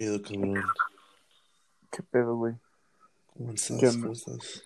[0.00, 0.54] pedo, cabrón?
[1.90, 2.54] ¿Qué pedo, güey?
[3.26, 3.78] ¿Cómo estás?
[3.78, 3.86] ¿Qué?
[4.00, 4.64] ¿Cómo estás?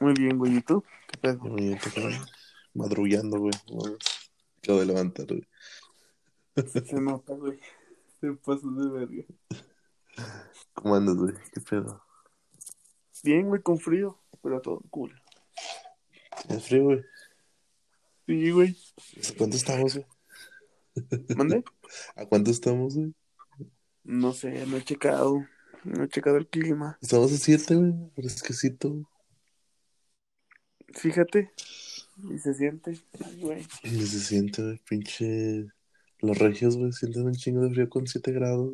[0.00, 0.56] Muy bien, güey.
[0.56, 0.82] ¿Y tú?
[1.06, 1.44] ¿Qué pedo?
[1.44, 2.26] Me te cabrón.
[2.74, 3.54] Madrullando, güey.
[4.58, 5.46] Acabo de levantar, güey.
[6.72, 7.60] Se nota, güey.
[8.20, 9.24] Se pasó de verga.
[10.72, 11.34] ¿Cómo andas, güey?
[11.52, 12.02] ¿Qué pedo?
[13.22, 15.14] Bien, güey, con frío, pero todo cool.
[16.48, 17.04] ¿Es frío, güey?
[18.26, 18.76] Sí, güey.
[19.30, 20.06] ¿A cuánto estamos, güey?
[21.36, 21.62] ¿Mande?
[22.16, 23.14] ¿A cuánto estamos, güey?
[24.04, 25.46] No sé, no he checado.
[25.84, 26.98] No he checado el clima.
[27.00, 27.92] Estamos a 7, güey.
[28.14, 29.10] Fresquecito.
[30.92, 31.52] Fíjate.
[32.30, 33.00] Y se siente.
[33.24, 33.66] Ay, güey.
[33.82, 35.66] Y se siente, güey, pinche.
[36.20, 38.72] Los regios, güey, sienten un chingo de frío con 7 grados.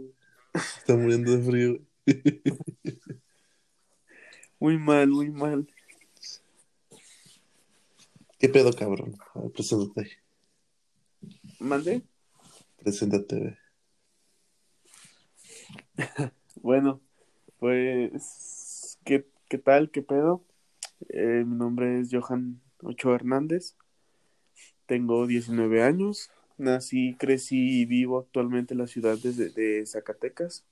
[0.52, 1.80] Están muriendo de frío.
[4.58, 5.66] Muy mal, muy mal.
[8.38, 9.16] ¿Qué pedo, cabrón?
[9.34, 10.18] A ver, preséntate.
[11.58, 12.02] ¿Mande?
[12.78, 13.56] Preséntate, güey.
[16.62, 17.00] Bueno,
[17.58, 19.90] pues, ¿qué, qué tal?
[19.90, 20.42] ¿Qué pedo?
[21.08, 23.76] Eh, mi nombre es Johan Ochoa Hernández.
[24.86, 26.30] Tengo 19 años.
[26.58, 30.64] Nací, crecí y vivo actualmente en la ciudad de, de Zacatecas.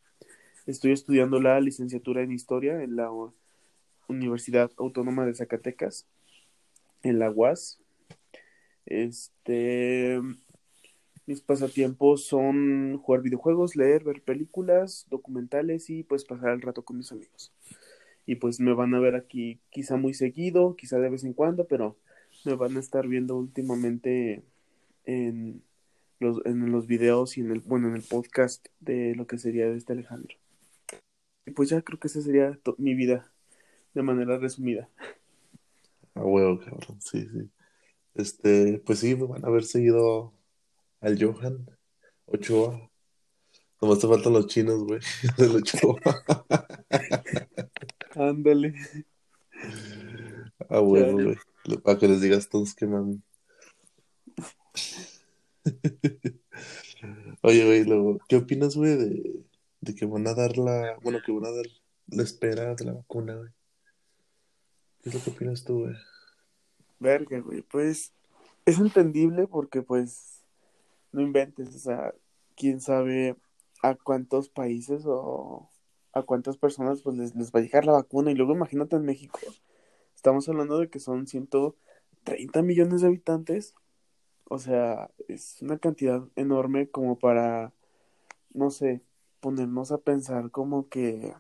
[0.67, 3.11] Estoy estudiando la licenciatura en Historia en la
[4.07, 6.07] Universidad Autónoma de Zacatecas,
[7.03, 7.81] en la UAS.
[8.85, 10.21] Este,
[11.29, 16.97] mis pasatiempos son jugar videojuegos, leer, ver películas, documentales y pues pasar el rato con
[16.97, 17.53] mis amigos.
[18.25, 21.67] Y pues me van a ver aquí quizá muy seguido, quizá de vez en cuando,
[21.67, 21.99] pero
[22.47, 24.43] me van a estar viendo últimamente
[25.05, 25.63] en
[26.19, 29.69] los, en los videos y en el, bueno, en el podcast de lo que sería
[29.69, 30.35] este Alejandro.
[31.45, 33.31] Y pues ya creo que esa sería mi vida
[33.93, 34.89] de manera resumida.
[36.15, 36.99] A huevo, cabrón.
[37.03, 37.51] Sí, sí.
[38.15, 40.33] Este, pues sí, me van a haber seguido
[41.01, 41.67] al Johan
[42.27, 42.91] Ochoa.
[43.81, 45.01] Nomás te faltan los chinos, güey.
[45.39, 46.01] Del Ochoa.
[48.17, 48.75] Ándale.
[50.69, 51.25] A huevo, Ya.
[51.25, 51.37] güey.
[51.83, 53.23] Para que les digas todos que man.
[57.43, 59.45] Oye, güey, luego, ¿qué opinas, güey, de,
[59.81, 61.67] de que van a dar la, bueno, que van a dar
[62.09, 63.51] la espera de la vacuna, güey?
[65.03, 65.95] ¿Qué es lo que opinas tú, güey?
[66.99, 67.63] Verga, güey.
[67.63, 68.13] Pues
[68.65, 70.38] es entendible porque pues
[71.13, 72.15] no inventes, o sea,
[72.57, 73.37] quién sabe
[73.83, 75.69] a cuántos países o
[76.13, 78.31] a cuántas personas pues les, les va a llegar la vacuna.
[78.31, 79.39] Y luego imagínate en México,
[80.15, 83.75] estamos hablando de que son 130 millones de habitantes.
[84.45, 87.73] O sea, es una cantidad enorme como para,
[88.55, 89.03] no sé,
[89.41, 91.35] ponernos a pensar como que,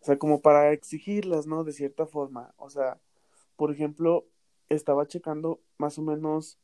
[0.00, 1.64] o sea, como para exigirlas, ¿no?
[1.64, 2.54] De cierta forma.
[2.58, 3.00] O sea,
[3.56, 4.26] por ejemplo,
[4.68, 6.58] estaba checando más o menos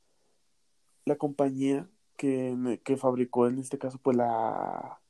[1.05, 5.01] la compañía que, que fabricó en este caso pues la,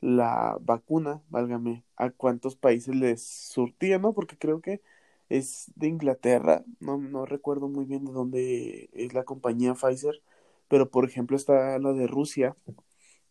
[0.00, 4.14] la vacuna, válgame, a cuántos países les surtía, ¿no?
[4.14, 4.80] Porque creo que
[5.28, 10.22] es de Inglaterra, no, no recuerdo muy bien de dónde es la compañía Pfizer,
[10.68, 12.56] pero por ejemplo está la de Rusia,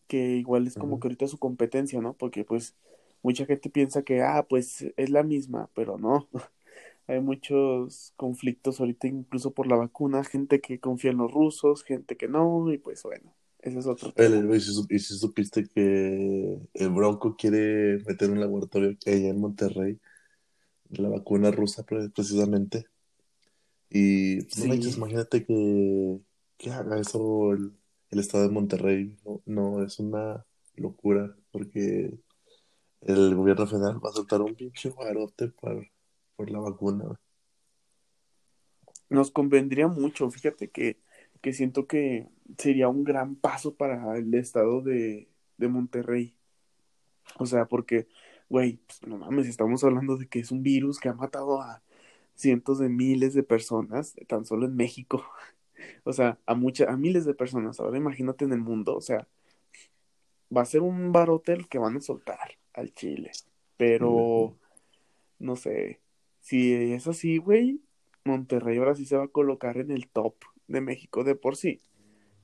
[0.08, 2.14] que igual es como que ahorita su competencia, ¿no?
[2.16, 2.76] Porque pues
[3.24, 6.28] mucha gente piensa que, ah, pues es la misma, pero no.
[7.09, 12.16] Hay muchos conflictos ahorita incluso por la vacuna, gente que confía en los rusos, gente
[12.18, 14.30] que no, y pues bueno, ese es otro tema.
[14.59, 20.00] Si ¿y si supiste que el Bronco quiere meter un laboratorio hay en Monterrey,
[20.92, 22.86] la vacuna rusa pre- precisamente?
[23.90, 26.20] Y pues, no manches, imagínate que,
[26.58, 27.74] que haga eso el,
[28.12, 29.18] el estado de Monterrey.
[29.26, 30.46] No, no, es una
[30.76, 32.20] locura, porque
[33.02, 35.88] el gobierno federal va a soltar un pinche barote por,
[36.39, 37.03] por la vacuna.
[37.03, 37.17] güey.
[39.09, 40.97] nos convendría mucho, fíjate que,
[41.41, 46.33] que siento que sería un gran paso para el estado de, de Monterrey.
[47.39, 48.07] O sea, porque,
[48.47, 51.83] güey, pues, no mames, estamos hablando de que es un virus que ha matado a
[52.35, 55.23] cientos de miles de personas, tan solo en México.
[56.03, 57.79] O sea, a muchas, a miles de personas.
[57.79, 59.29] Ahora imagínate en el mundo, o sea,
[60.55, 63.31] va a ser un barote el que van a soltar al Chile.
[63.78, 64.58] Pero,
[65.40, 66.02] no sé,
[66.49, 67.81] si es así, güey,
[68.25, 70.35] Monterrey ahora sí se va a colocar en el top
[70.67, 71.81] de México de por sí,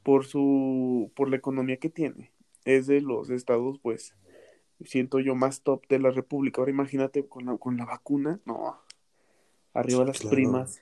[0.04, 2.32] por su, por la economía que tiene.
[2.66, 4.16] Es de los estados, pues,
[4.84, 6.62] siento yo más top de la República.
[6.62, 8.80] Ahora imagínate con la, con la vacuna, no,
[9.74, 10.36] arriba las Claro.
[10.36, 10.82] primas.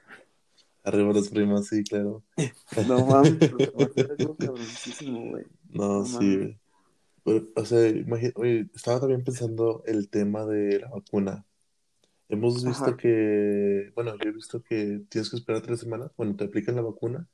[0.83, 2.23] Arriba las primas, sí, claro.
[2.87, 5.45] No mames, güey.
[5.69, 6.59] No, No sí, güey.
[7.55, 7.79] O sea,
[8.75, 11.45] estaba también pensando el tema de la vacuna.
[12.33, 12.97] Hemos visto Ajá.
[12.97, 16.81] que, bueno, yo he visto que tienes que esperar tres semanas, bueno, te aplican la
[16.81, 17.27] vacuna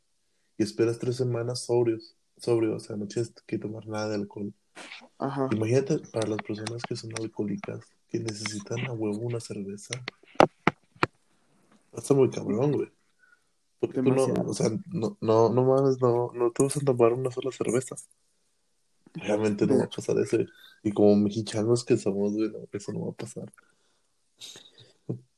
[0.57, 4.53] y esperas tres semanas sobrios, sobrio, o sea, no tienes que tomar nada de alcohol.
[5.17, 5.47] Ajá.
[5.53, 7.79] Imagínate para las personas que son alcohólicas,
[8.09, 9.95] que necesitan a huevo una cerveza.
[11.93, 12.91] Está muy cabrón, güey.
[13.79, 17.13] Porque tú no, o sea, no, no, no mames, no, no te vas a tomar
[17.13, 17.95] una sola cerveza.
[19.13, 20.39] Realmente no va a pasar eso.
[20.83, 23.49] Y como mexicanos que somos, güey, no, eso no va a pasar.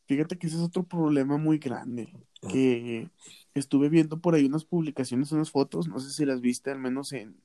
[0.07, 2.13] Fíjate que ese es otro problema muy grande,
[2.50, 3.09] que
[3.53, 7.13] estuve viendo por ahí unas publicaciones, unas fotos, no sé si las viste, al menos
[7.13, 7.38] en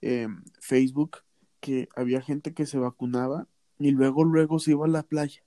[0.00, 1.18] em, Facebook,
[1.60, 3.46] que había gente que se vacunaba
[3.78, 5.42] y luego, luego se iba a la playa.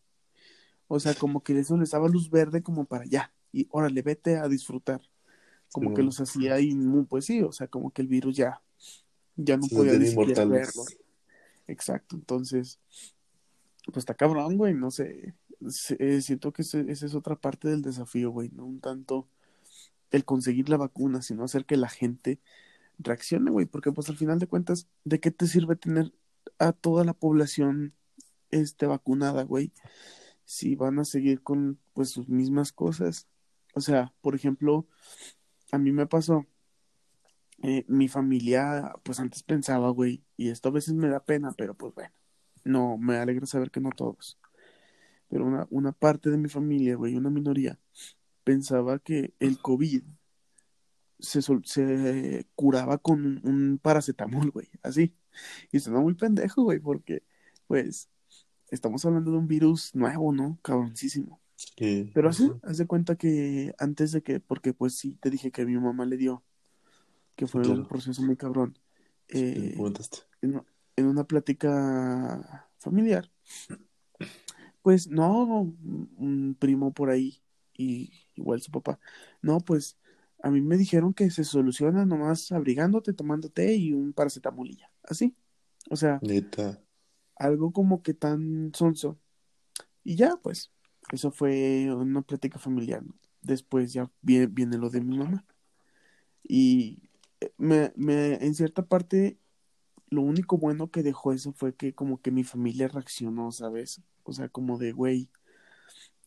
[0.87, 4.37] O sea, como que eso les daba luz verde como para allá, y órale, vete
[4.37, 5.01] a disfrutar.
[5.01, 5.07] Sí,
[5.73, 8.61] Como que los hacía inmu, pues sí, o sea, como que el virus ya,
[9.35, 10.83] ya no Se podía ni verlo.
[11.67, 12.79] Exacto, entonces,
[13.85, 15.33] pues está cabrón, güey, no sé.
[15.99, 19.27] Eh, siento que ese- esa es otra parte del desafío, güey, no un tanto
[20.11, 22.39] el conseguir la vacuna, sino hacer que la gente
[22.99, 26.13] reaccione, güey, porque pues al final de cuentas, ¿de qué te sirve tener
[26.59, 27.93] a toda la población
[28.51, 29.73] este vacunada, güey?
[30.45, 33.27] Si van a seguir con pues sus mismas cosas.
[33.75, 34.87] O sea, por ejemplo,
[35.71, 36.47] a mí me pasó,
[37.63, 41.75] eh, mi familia, pues antes pensaba, güey, y esto a veces me da pena, pero
[41.75, 42.13] pues bueno,
[42.63, 44.39] no, me alegra saber que no todos.
[45.31, 47.79] Pero una, una parte de mi familia, güey, una minoría,
[48.43, 50.03] pensaba que el COVID
[51.19, 55.15] se, sol- se curaba con un, paracetamol, güey, así.
[55.71, 57.23] Y suena muy pendejo, güey, porque,
[57.65, 58.09] pues,
[58.69, 60.59] estamos hablando de un virus nuevo, ¿no?
[60.61, 61.39] Cabroncísimo.
[61.55, 65.51] Sí, Pero así, haz de cuenta que antes de que, porque pues sí, te dije
[65.51, 66.43] que mi mamá le dio,
[67.35, 68.77] que fue un proceso muy cabrón.
[69.29, 69.75] Eh,
[70.41, 70.61] en,
[70.97, 73.31] en una plática familiar,
[74.81, 77.41] pues no, un un primo por ahí
[77.73, 78.99] y igual su papá,
[79.41, 79.97] no, pues
[80.43, 85.35] a mí me dijeron que se soluciona nomás abrigándote, tomando té y un paracetamolilla, así,
[85.89, 86.81] o sea, Neta.
[87.35, 89.19] algo como que tan sonso.
[90.03, 90.71] Y ya, pues,
[91.11, 93.03] eso fue una plática familiar.
[93.41, 95.45] Después ya viene, viene lo de mi mamá.
[96.43, 96.99] Y
[97.39, 99.39] eh, me, me, en cierta parte,
[100.09, 104.01] lo único bueno que dejó eso fue que como que mi familia reaccionó, ¿sabes?
[104.23, 105.29] O sea, como de, güey,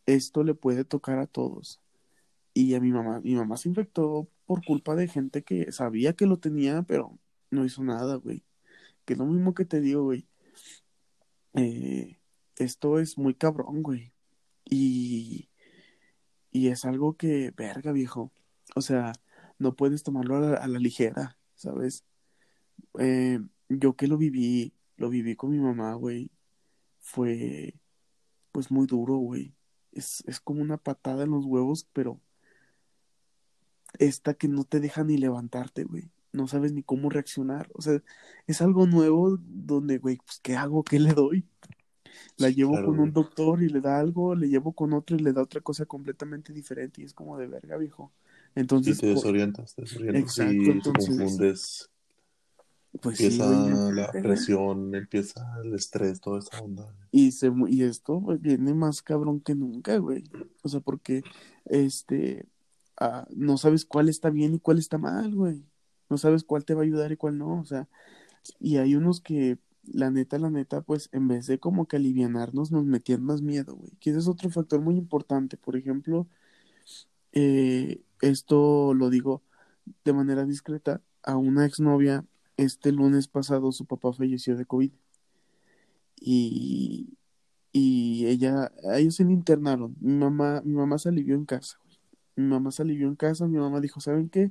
[0.06, 1.80] esto le puede tocar a todos.
[2.54, 6.26] Y a mi mamá, mi mamá se infectó por culpa de gente que sabía que
[6.26, 7.18] lo tenía, pero
[7.50, 8.44] no hizo nada, güey.
[9.04, 10.26] Que es lo mismo que te digo, güey.
[11.54, 12.18] Eh,
[12.56, 14.12] esto es muy cabrón, güey.
[14.64, 15.50] Y,
[16.50, 18.32] y es algo que, verga, viejo.
[18.76, 19.12] O sea,
[19.58, 22.04] no puedes tomarlo a la, ligera, ¿sabes?
[22.98, 26.30] Eh, yo que lo viví, lo viví con mi mamá, güey.
[27.00, 27.74] Fue,
[28.54, 29.52] pues, muy duro, güey.
[29.90, 32.20] Es, es como una patada en los huevos, pero
[33.98, 36.08] esta que no te deja ni levantarte, güey.
[36.32, 37.68] No sabes ni cómo reaccionar.
[37.74, 38.00] O sea,
[38.46, 40.84] es algo nuevo donde, güey, pues, ¿qué hago?
[40.84, 41.48] ¿Qué le doy?
[42.36, 45.18] La llevo claro, con un doctor y le da algo, le llevo con otro y
[45.18, 48.12] le da otra cosa completamente diferente y es como de verga, viejo.
[48.54, 49.16] Entonces, te por...
[49.16, 51.90] desorientas, te desorientas exacto, y te entonces, confundes.
[53.00, 56.94] Pues sí, Empieza la presión, empieza el estrés, toda esa onda.
[57.10, 60.24] Y, se, y esto güey, viene más cabrón que nunca, güey.
[60.62, 61.22] O sea, porque
[61.64, 62.46] este
[62.98, 65.64] ah, no sabes cuál está bien y cuál está mal, güey.
[66.08, 67.60] No sabes cuál te va a ayudar y cuál no.
[67.60, 67.88] O sea,
[68.60, 72.72] y hay unos que, la neta, la neta, pues en vez de como que alivianarnos,
[72.72, 73.90] nos metían más miedo, güey.
[74.00, 75.56] Que ese es otro factor muy importante.
[75.56, 76.26] Por ejemplo,
[77.32, 79.42] eh, esto lo digo
[80.04, 81.02] de manera discreta.
[81.22, 82.24] A una exnovia,
[82.56, 84.92] este lunes pasado, su papá falleció de COVID.
[86.20, 87.16] Y,
[87.72, 89.96] y ella, ellos se le internaron.
[90.00, 91.98] Mi mamá, mi mamá se alivió en casa, güey.
[92.36, 93.46] Mi mamá se alivió en casa.
[93.46, 94.50] Mi mamá dijo, ¿saben qué?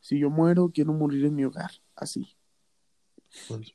[0.00, 1.70] Si yo muero, quiero morir en mi hogar.
[1.94, 2.36] Así.
[3.48, 3.72] Pues,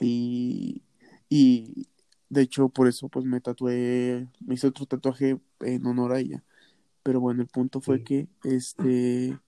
[0.00, 0.82] Y,
[1.28, 1.86] y
[2.28, 6.44] de hecho, por eso, pues me tatué, me hice otro tatuaje en honor a ella.
[7.02, 9.38] Pero bueno, el punto fue sí, que, este,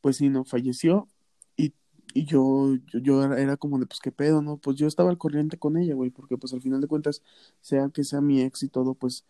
[0.00, 1.08] pues sí, no, falleció.
[2.14, 4.56] Y, yo, yo, yo era, como de, pues, ¿qué pedo, no?
[4.58, 7.22] Pues yo estaba al corriente con ella, güey, porque pues al final de cuentas,
[7.60, 9.24] sea que sea mi ex y todo, pues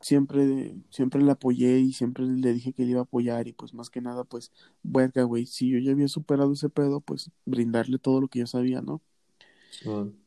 [0.00, 3.74] siempre, siempre la apoyé y siempre le dije que le iba a apoyar y pues
[3.74, 7.98] más que nada, pues, verga, güey, si yo ya había superado ese pedo, pues brindarle
[7.98, 9.00] todo lo que yo sabía, ¿no?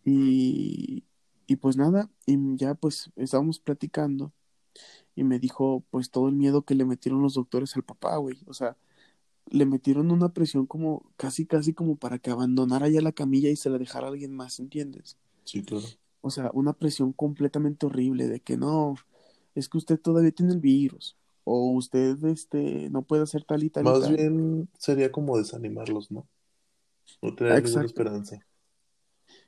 [0.06, 1.04] Y,
[1.48, 4.32] y pues nada, y ya pues estábamos platicando
[5.16, 8.40] y me dijo pues todo el miedo que le metieron los doctores al papá, güey.
[8.48, 8.78] O sea,
[9.52, 13.56] le metieron una presión como casi, casi como para que abandonara ya la camilla y
[13.56, 15.18] se la dejara a alguien más, ¿entiendes?
[15.44, 15.98] sí, claro.
[16.22, 18.96] O sea, una presión completamente horrible de que no,
[19.56, 23.70] es que usted todavía tiene el virus o usted este no puede hacer tal y
[23.70, 24.18] tal y Más tal.
[24.18, 26.28] bien sería como desanimarlos, ¿no?
[27.22, 28.40] No tener ninguna esperanza.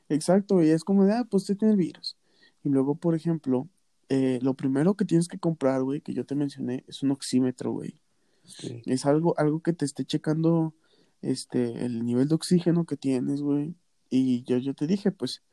[0.10, 2.18] Exacto, y es como de, ah, pues usted tiene el virus.
[2.64, 3.70] Y luego, por ejemplo,
[4.10, 7.72] eh, lo primero que tienes que comprar, güey, que yo te mencioné, es un oxímetro,
[7.72, 8.00] güey.
[8.48, 8.82] Sí.
[8.86, 10.74] Es algo, algo que te esté checando
[11.22, 13.76] este, el nivel de oxígeno que tienes, güey.
[14.10, 15.44] Y yo, yo te dije, pues,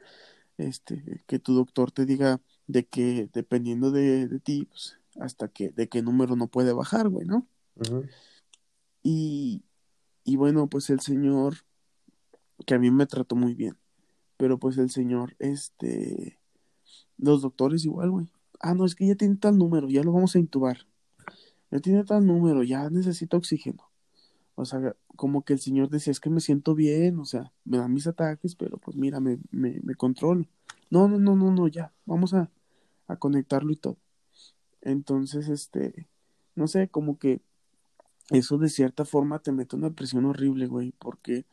[0.57, 5.71] este, que tu doctor te diga de que dependiendo de, de ti, pues, hasta que,
[5.71, 7.47] de qué número no puede bajar, güey, ¿no?
[9.03, 9.65] Y,
[10.25, 11.57] y bueno, pues el señor,
[12.67, 13.77] que a mí me trató muy bien,
[14.37, 16.39] pero pues el señor, este,
[17.19, 18.27] los doctores igual, güey.
[18.61, 20.87] Ah, no, es que ya tiene tal número, ya lo vamos a intubar.
[21.75, 23.91] Ya tiene tal número, ya necesita oxígeno.
[24.55, 27.79] O sea, como que el señor decía, es que me siento bien, o sea, me
[27.79, 30.47] dan mis ataques, pero pues mira, me, me, me controlo.
[30.91, 32.49] No, no, no, no, no, ya, vamos a,
[33.09, 33.97] a conectarlo y todo.
[34.83, 36.07] Entonces, este,
[36.55, 37.41] no sé, como que
[38.31, 41.45] eso de cierta forma te mete una presión horrible, güey, porque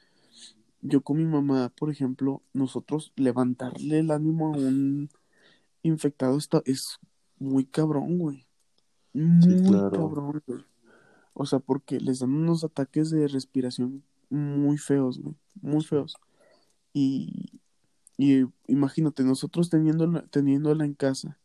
[0.81, 5.09] yo con mi mamá, por ejemplo, nosotros levantarle el ánimo a un
[5.81, 6.99] infectado está, es
[7.39, 8.45] muy cabrón, güey.
[9.13, 9.91] Sí, Muy claro.
[9.91, 10.63] cabrón, güey.
[11.33, 15.35] O sea, porque les dan unos ataques de respiración muy feos, güey.
[15.61, 15.87] Muy Sí.
[15.87, 16.15] feos.
[16.93, 17.59] Y,
[18.17, 21.39] y imagínate, nosotros teniéndola, teniéndola en casa,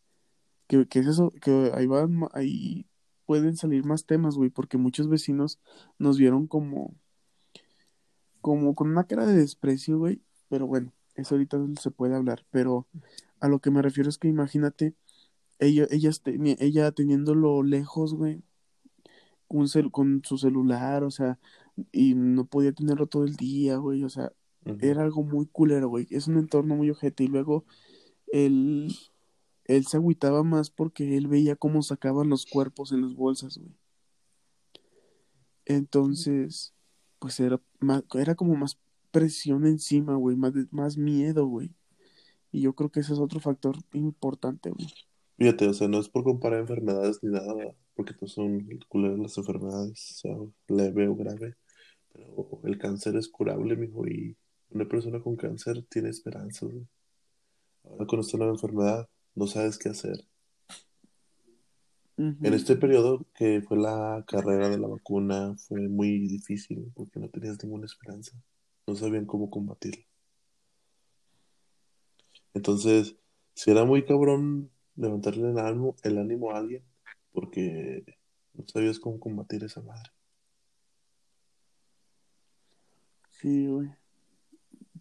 [0.68, 2.86] que, que es eso, que ahí van, ahí
[3.26, 5.58] pueden salir más temas, güey, porque muchos vecinos
[5.98, 6.94] nos vieron como,
[8.40, 10.20] como con una cara de desprecio, güey.
[10.48, 12.44] Pero bueno, eso ahorita se puede hablar.
[12.50, 12.86] Pero
[13.40, 14.94] a lo que me refiero es que imagínate,
[15.58, 18.42] ella, ellas teni- ella teniéndolo lejos, güey,
[19.48, 21.38] un cel- con su celular, o sea,
[21.92, 24.32] y no podía tenerlo todo el día, güey, o sea,
[24.80, 26.08] era algo muy culero, güey.
[26.10, 27.22] Es un entorno muy ojete.
[27.22, 27.64] Y luego
[28.32, 28.92] él,
[29.66, 33.76] él se agüitaba más porque él veía cómo sacaban los cuerpos en las bolsas, güey.
[35.66, 36.74] Entonces,
[37.20, 38.78] pues era, más, era como más
[39.10, 41.72] presión encima, güey, más, más miedo, güey.
[42.52, 44.88] Y yo creo que ese es otro factor importante, güey.
[45.38, 47.54] Fíjate, o sea, no es por comparar enfermedades ni nada,
[47.94, 50.36] porque pues son culeras las enfermedades, o sea,
[50.68, 51.56] leve o grave,
[52.12, 54.34] pero el cáncer es curable, mijo, y
[54.70, 56.70] una persona con cáncer tiene esperanzas.
[57.84, 60.24] Ahora con esta nueva enfermedad, no sabes qué hacer.
[62.18, 67.28] En este periodo que fue la carrera de la vacuna, fue muy difícil porque no
[67.28, 68.32] tenías ninguna esperanza,
[68.86, 70.02] no sabían cómo combatirla.
[72.54, 73.16] Entonces,
[73.52, 76.82] si era muy cabrón levantarle el ánimo, el ánimo a alguien,
[77.32, 78.04] porque
[78.54, 80.10] no sabías cómo combatir esa madre.
[83.30, 83.90] Sí, güey.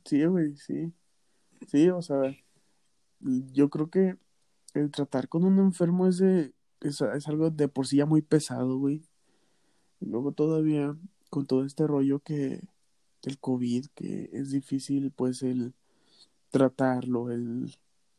[0.03, 0.93] Sí, güey, sí.
[1.67, 2.35] Sí, o sea,
[3.19, 4.17] yo creo que
[4.73, 8.77] el tratar con un enfermo es de, es, algo de por sí ya muy pesado,
[8.77, 9.03] güey.
[9.99, 10.95] Luego todavía
[11.29, 12.61] con todo este rollo que
[13.23, 15.73] el COVID, que es difícil, pues, el
[16.51, 17.75] tratarlo, el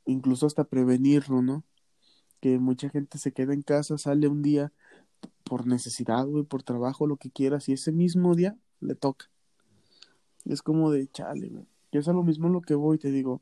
[0.07, 1.65] incluso hasta prevenirlo, ¿no?
[2.41, 4.73] Que mucha gente se queda en casa, sale un día
[5.45, 9.27] por necesidad, güey, por trabajo, lo que quieras, y ese mismo día le toca.
[10.45, 11.67] Es como de chale, güey.
[11.93, 13.41] Yo es a lo mismo lo que voy, te digo,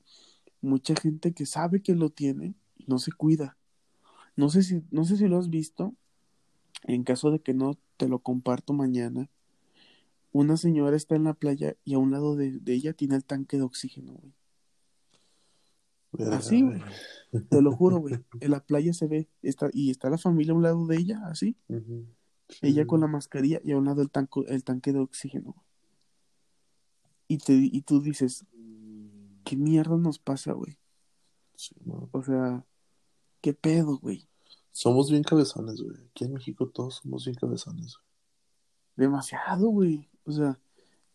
[0.61, 3.57] mucha gente que sabe que lo tiene y no se cuida.
[4.37, 5.95] No sé si, no sé si lo has visto,
[6.85, 9.29] en caso de que no te lo comparto mañana.
[10.33, 13.25] Una señora está en la playa y a un lado de, de ella tiene el
[13.25, 14.33] tanque de oxígeno, güey.
[16.33, 16.81] Así, güey.
[17.49, 18.15] Te lo juro, güey.
[18.41, 21.21] En la playa se ve, está, y está la familia a un lado de ella,
[21.27, 21.57] así.
[22.63, 25.53] Ella con la mascarilla y a un lado el, tanco, el tanque de oxígeno.
[25.53, 25.65] güey.
[27.27, 28.45] Y, te, y tú dices,
[29.45, 30.77] ¿qué mierda nos pasa, güey?
[31.57, 31.75] sí.
[32.13, 32.65] O sea,
[33.41, 34.29] ¿qué pedo, güey?
[34.73, 35.97] Somos bien cabezones, güey.
[36.11, 37.97] Aquí en México todos somos bien cabezones,
[38.97, 40.09] Demasiado, güey.
[40.25, 40.59] O sea,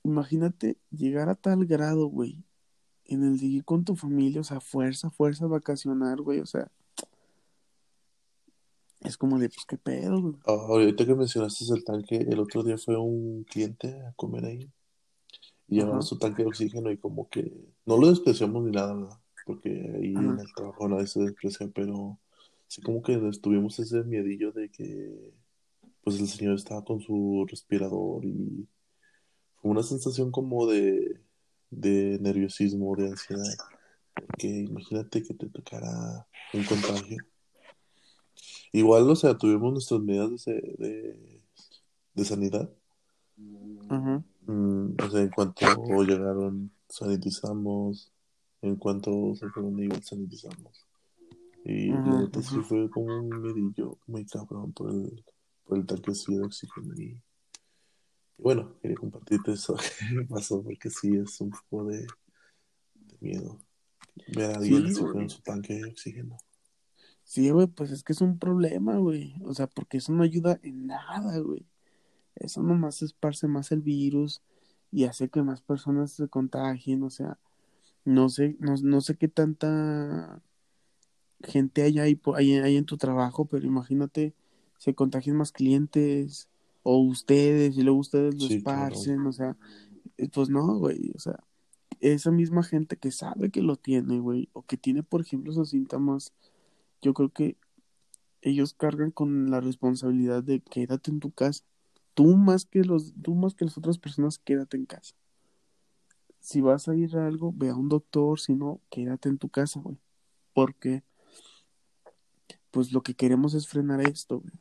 [0.03, 2.43] imagínate llegar a tal grado, güey,
[3.09, 6.39] en el de ir con tu familia, o sea, fuerza, fuerza a vacacionar, güey.
[6.39, 6.71] O sea,
[9.01, 10.35] es como de, pues, ¿qué pedo, güey?
[10.45, 14.71] Ah, ahorita que mencionaste el tanque, el otro día fue un cliente a comer ahí
[15.67, 19.19] y llevaba su tanque de oxígeno y como que no lo despreciamos ni nada, ¿verdad?
[19.45, 22.19] Porque ahí en el trabajo nadie se desprecia, pero
[22.67, 25.33] sí como que tuvimos ese miedillo de que
[26.03, 28.67] pues el señor estaba con su respirador y
[29.55, 31.21] fue una sensación como de,
[31.69, 33.55] de nerviosismo, de ansiedad,
[34.13, 37.17] porque imagínate que te tocara un contagio.
[38.71, 41.41] Igual, o sea, tuvimos nuestras medidas de, de,
[42.13, 42.69] de sanidad.
[43.37, 48.11] Mm, o sea, en cuanto llegaron, sanitizamos.
[48.61, 50.85] En cuanto se fueron, igual sanitizamos.
[51.63, 55.23] Y la ajá, neta sí fue como un medillo muy cabrón por el,
[55.65, 56.93] por el tanque de oxígeno.
[56.95, 57.21] Y
[58.39, 63.59] bueno, quería compartirte eso que pasó porque sí es un poco de, de miedo
[64.27, 66.37] ver a alguien Sí, con su tanque de oxígeno.
[67.23, 69.35] Sí, güey, pues es que es un problema, güey.
[69.45, 71.65] O sea, porque eso no ayuda en nada, güey.
[72.35, 74.41] Eso nomás esparce más el virus
[74.91, 77.03] y hace que más personas se contagien.
[77.03, 77.39] O sea,
[78.05, 80.41] no sé, no, no sé qué tanta
[81.43, 84.33] gente hay ahí, hay, hay en tu trabajo, pero imagínate,
[84.77, 86.49] se contagian más clientes
[86.83, 88.95] o ustedes y luego ustedes lo Sí, claro.
[89.27, 89.57] O sea,
[90.17, 91.11] eh, pues no, güey.
[91.15, 91.39] O sea,
[91.99, 95.69] esa misma gente que sabe que lo tiene, güey, o que tiene, por ejemplo, esos
[95.69, 96.33] síntomas,
[97.01, 97.57] yo creo que
[98.41, 101.63] ellos cargan con la responsabilidad de quédate en tu casa.
[102.13, 105.15] Tú más que los, tú más que las otras personas, quédate en casa.
[106.39, 109.49] Si vas a ir a algo, ve a un doctor, si no, quédate en tu
[109.49, 109.97] casa, güey.
[110.53, 111.03] Porque,
[112.71, 114.53] pues lo que queremos es frenar esto, güey.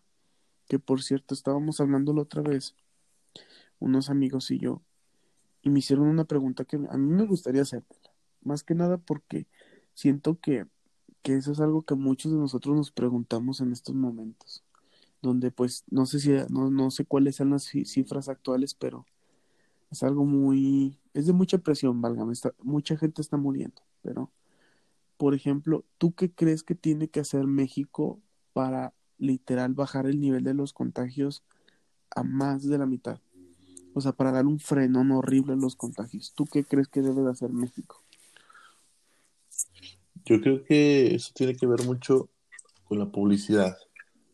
[0.69, 2.77] Que por cierto, estábamos hablando la otra vez,
[3.79, 4.83] unos amigos y yo,
[5.63, 8.13] y me hicieron una pregunta que a mí me gustaría hacértela.
[8.43, 9.47] Más que nada porque
[9.95, 10.67] siento que,
[11.23, 14.65] que eso es algo que muchos de nosotros nos preguntamos en estos momentos.
[15.23, 19.07] Donde pues no sé si, no, no sé cuáles son las ci- cifras actuales, pero
[19.91, 23.83] es algo muy, es de mucha presión, válgame, está, mucha gente está muriendo.
[24.03, 24.33] Pero,
[25.17, 28.21] por ejemplo, ¿tú qué crees que tiene que hacer México
[28.53, 31.43] para literal bajar el nivel de los contagios
[32.15, 33.21] a más de la mitad?
[33.95, 36.33] O sea, para dar un frenón horrible a los contagios.
[36.35, 38.03] ¿Tú qué crees que debe de hacer México?
[40.25, 42.29] Yo creo que eso tiene que ver mucho
[42.85, 43.77] con la publicidad.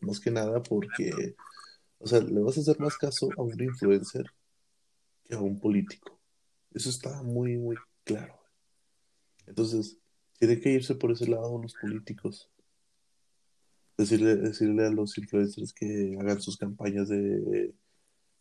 [0.01, 1.35] Más que nada porque,
[1.99, 4.25] o sea, le vas a hacer más caso a un influencer
[5.23, 6.19] que a un político.
[6.73, 8.37] Eso está muy, muy claro.
[9.47, 9.97] Entonces,
[10.37, 12.49] tiene que irse por ese lado los políticos.
[13.97, 17.73] Decirle, decirle a los influencers que hagan sus campañas de,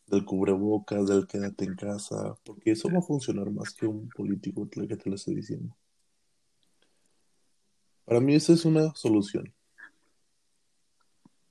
[0.06, 4.68] del cubrebocas, del quédate en casa, porque eso va a funcionar más que un político
[4.68, 5.76] que te lo esté diciendo.
[8.04, 9.52] Para mí esa es una solución.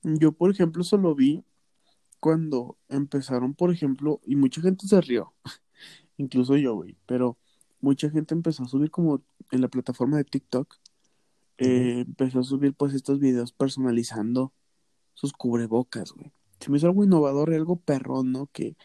[0.02, 1.42] Yo, por ejemplo, solo vi
[2.20, 5.34] cuando empezaron, por ejemplo, y mucha gente se rió,
[6.16, 7.38] incluso yo, güey, pero
[7.80, 10.74] mucha gente empezó a subir como en la plataforma de TikTok,
[11.58, 14.52] eh, empezó a subir pues estos videos personalizando
[15.14, 16.32] sus cubrebocas, güey.
[16.60, 18.46] Se me hizo algo innovador y algo perrón, ¿no?
[18.52, 18.76] Que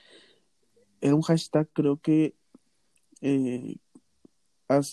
[1.01, 2.35] era un hashtag, creo que
[3.21, 3.77] eh,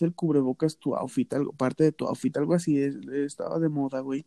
[0.00, 4.00] el cubrebocas tu outfit, algo, parte de tu outfit, algo así, es- estaba de moda,
[4.00, 4.24] güey,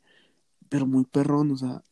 [0.69, 1.83] pero muy perrón, o sea,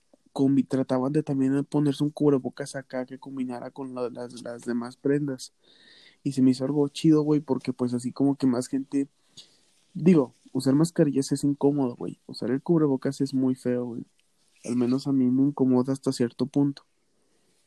[0.69, 5.53] trataban de también ponerse un cubrebocas acá que combinara con la- las, las demás prendas.
[6.23, 9.07] Y se me hizo algo chido, güey, porque pues así como que más gente,
[9.93, 14.05] digo, usar mascarillas es incómodo, güey, usar el cubrebocas es muy feo, güey.
[14.65, 16.83] Al menos a mí me incomoda hasta cierto punto,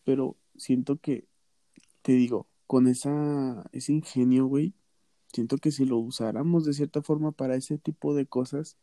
[0.05, 1.27] pero siento que,
[2.03, 4.75] te digo, con esa, ese ingenio, güey,
[5.33, 8.77] siento que si lo usáramos de cierta forma para ese tipo de cosas,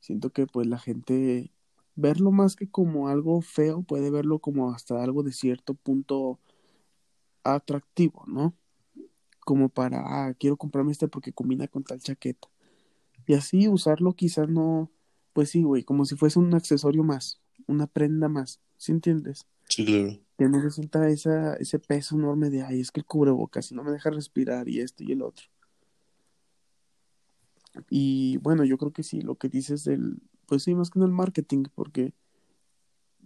[0.00, 1.50] siento que pues la gente
[1.96, 6.38] verlo más que como algo feo, puede verlo como hasta algo de cierto punto
[7.44, 8.54] atractivo, ¿no?
[9.40, 12.48] Como para, ah, quiero comprarme este porque combina con tal chaqueta.
[13.30, 14.90] Y así usarlo quizás no,
[15.34, 19.46] pues sí, güey, como si fuese un accesorio más, una prenda más, ¿sí entiendes?
[19.68, 20.18] Sí, claro.
[20.36, 23.84] Que no resulta esa, ese peso enorme de, ay, es que el cubrebocas y no
[23.84, 25.46] me deja respirar y esto y el otro.
[27.88, 31.04] Y bueno, yo creo que sí, lo que dices del, pues sí, más que en
[31.04, 32.12] el marketing, porque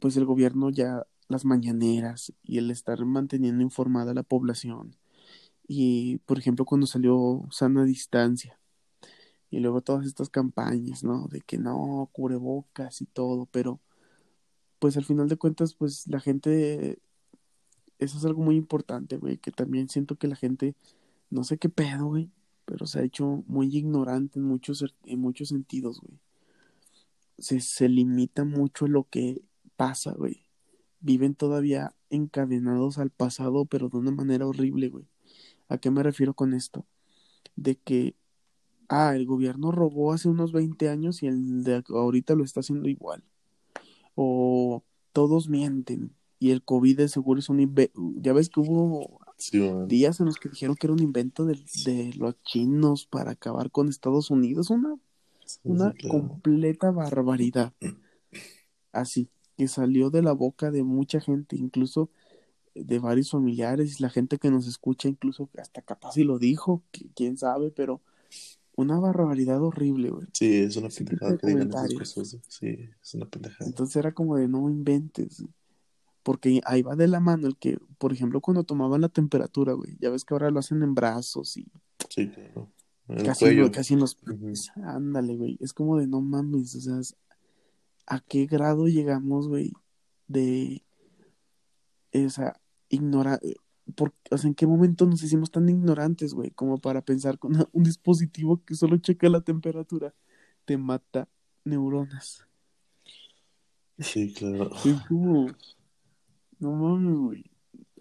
[0.01, 4.99] pues el gobierno ya las mañaneras y el estar manteniendo informada a la población
[5.67, 8.61] y por ejemplo cuando salió sana distancia
[9.55, 11.29] y luego todas estas campañas, ¿no?
[11.29, 13.81] De que no, cubrebocas y todo, pero
[14.81, 16.99] pues al final de cuentas pues la gente,
[18.01, 20.75] eso es algo muy importante, güey, que también siento que la gente,
[21.31, 22.33] no sé qué pedo, güey,
[22.65, 26.19] pero se ha hecho muy ignorante en muchos, en muchos sentidos, güey.
[27.39, 29.41] Se, se limita mucho lo que
[29.77, 30.47] pasa, güey.
[30.99, 35.07] Viven todavía encadenados al pasado, pero de una manera horrible, güey.
[35.69, 36.87] ¿A qué me refiero con esto?
[37.55, 38.17] De que,
[38.89, 42.89] ah, el gobierno robó hace unos 20 años y el de ahorita lo está haciendo
[42.89, 43.23] igual.
[44.15, 48.01] O todos mienten y el COVID de seguro es un invento.
[48.17, 51.59] Ya ves que hubo Sí, días en los que dijeron que era un invento de,
[51.85, 54.71] de los chinos para acabar con Estados Unidos.
[54.71, 54.97] Una,
[55.45, 56.19] Sí, una sí, claro.
[56.21, 57.73] completa barbaridad.
[58.93, 62.11] Así, que salió de la boca de mucha gente, incluso
[62.75, 67.09] de varios familiares, la gente que nos escucha, incluso hasta capaz y lo dijo, que-
[67.15, 68.01] quién sabe, pero
[68.77, 70.27] una barbaridad horrible, güey.
[70.33, 72.41] Sí, es una pendejada de que digan esas cosas.
[72.49, 73.67] Sí, es una pendejada.
[73.69, 75.45] Entonces era como de no inventes.
[76.23, 79.97] Porque ahí va de la mano el que, por ejemplo, cuando tomaban la temperatura, güey,
[80.01, 81.67] ya ves que ahora lo hacen en brazos y
[82.09, 82.71] Sí, claro.
[83.09, 83.71] El casi, cuello.
[83.71, 84.17] casi en los.
[84.77, 85.59] Ándale, güey.
[85.61, 87.01] Es como de no mames, o sea,
[88.07, 89.73] ¿a qué grado llegamos, güey?
[90.27, 90.83] De
[92.13, 92.59] esa
[92.89, 93.39] ignora
[93.95, 96.51] por, o sea, ¿en qué momento nos hicimos tan ignorantes, güey?
[96.51, 100.15] Como para pensar con una- un dispositivo que solo checa la temperatura
[100.65, 101.29] te mata
[101.65, 102.47] neuronas.
[103.99, 104.71] Sí, claro.
[104.85, 105.47] Es como,
[106.59, 107.45] no mames, güey.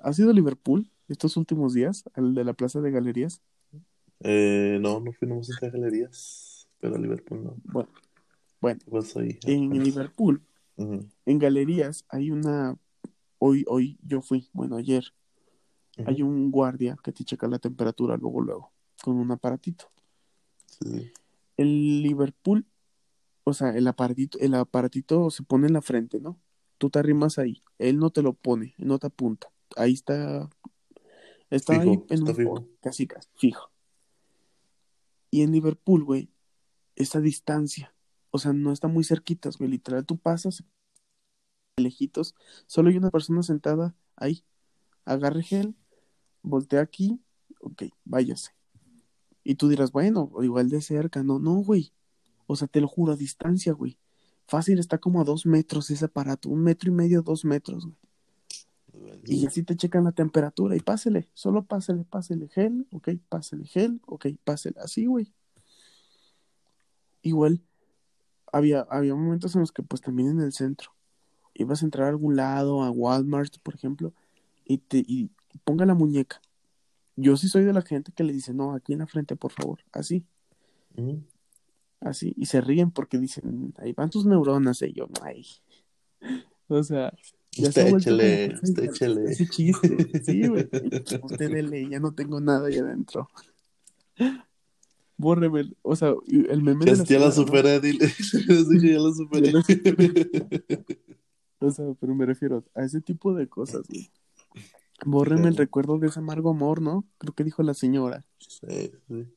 [0.02, 2.04] ¿Has ido a Liverpool estos últimos días?
[2.14, 3.42] Al de la plaza de galerías.
[4.22, 7.56] Eh, no, no fuimos a galerías, pero a Liverpool no.
[7.66, 7.90] Bueno,
[8.62, 8.80] bueno,
[9.46, 10.42] en Liverpool,
[10.78, 12.78] en galerías, hay una.
[13.40, 15.04] Hoy, hoy yo fui, bueno, ayer.
[16.06, 18.72] Hay un guardia que te checa la temperatura luego, luego,
[19.04, 19.92] con un aparatito.
[20.66, 21.12] Sí.
[21.58, 22.66] El Liverpool,
[23.44, 26.40] o sea, el aparatito, el aparatito se pone en la frente, ¿no?
[26.78, 29.52] Tú te arrimas ahí, él no te lo pone, no te apunta.
[29.76, 30.50] Ahí está,
[31.50, 32.68] está Fijo, ahí en está un fijo.
[32.82, 33.70] casi, casi, fijo.
[35.30, 36.30] Y en Liverpool, güey,
[36.96, 37.94] esa distancia,
[38.32, 40.64] o sea, no está muy cerquitas, güey, literal, tú pasas
[41.78, 42.36] lejitos,
[42.68, 44.44] solo hay una persona sentada ahí,
[45.06, 45.76] agarre gel,
[46.44, 47.20] voltea aquí,
[47.62, 48.52] ok, váyase.
[49.44, 51.92] Y tú dirás, bueno, igual de cerca, no, no, güey.
[52.46, 53.98] O sea, te lo juro, a distancia, güey.
[54.48, 57.98] Fácil está como a dos metros ese aparato, un metro y medio, dos metros, güey.
[59.26, 64.02] Y así te checan la temperatura y pásele, solo pásele, pásele gel, ok, pásele gel,
[64.06, 65.34] ok, pásele, así, güey.
[67.22, 67.62] Igual,
[68.52, 70.92] había, había momentos en los que pues también en el centro,
[71.54, 74.14] ibas a entrar a algún lado, a Walmart, por ejemplo,
[74.66, 75.32] y te, y
[75.64, 76.42] ponga la muñeca.
[77.16, 79.52] Yo sí soy de la gente que le dice, no, aquí en la frente, por
[79.52, 80.26] favor, así,
[80.98, 81.24] Ujú.
[82.02, 85.46] así, y se ríen porque dicen, ahí van tus neuronas, y yo, ay.
[86.70, 87.14] O sea,
[87.52, 89.24] ya se Usted vuelto échele, ese- usted échele.
[89.32, 89.98] ese chiste.
[90.24, 90.68] Sí, güey.
[91.22, 93.30] Usted dele, ya no tengo nada ahí adentro.
[95.18, 97.32] Bórreme, o sea, el meme de Ya, la ya la señora, ¿no?
[97.34, 98.08] superé, dile.
[98.10, 98.92] Superé.
[98.92, 99.52] Ya la superé.
[101.60, 104.10] O sea, pero me refiero a ese tipo de cosas, güey.
[105.06, 105.64] Bórreme el Claro.
[105.64, 107.06] recuerdo de ese amargo amor, ¿no?
[107.18, 108.24] Creo que dijo la señora.
[108.40, 109.28] Sí, sí.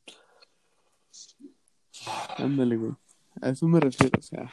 [2.37, 2.93] Ándale, güey.
[3.41, 4.51] A eso me refiero, o sea.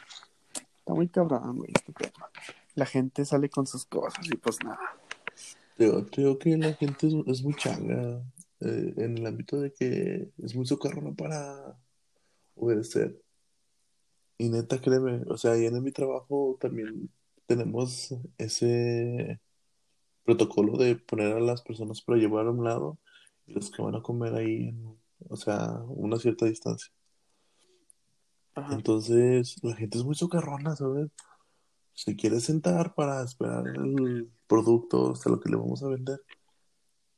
[0.79, 2.29] Está muy cabrón, güey, este tema.
[2.75, 4.79] La gente sale con sus cosas y pues nada.
[5.77, 8.21] Yo creo que la gente es, es muy changa
[8.61, 11.77] eh, en el ámbito de que es muy socarrona para
[12.55, 13.21] obedecer.
[14.37, 17.09] Y neta, créeme, o sea, ahí en mi trabajo también
[17.47, 19.39] tenemos ese
[20.25, 22.97] protocolo de poner a las personas para llevar a un lado
[23.45, 24.97] y los que van a comer ahí, en,
[25.29, 26.91] o sea, una cierta distancia.
[28.55, 28.73] Ajá.
[28.73, 31.11] Entonces, la gente es muy socarrona, ¿sabes?
[31.93, 36.19] Se quiere sentar para esperar el producto hasta lo que le vamos a vender.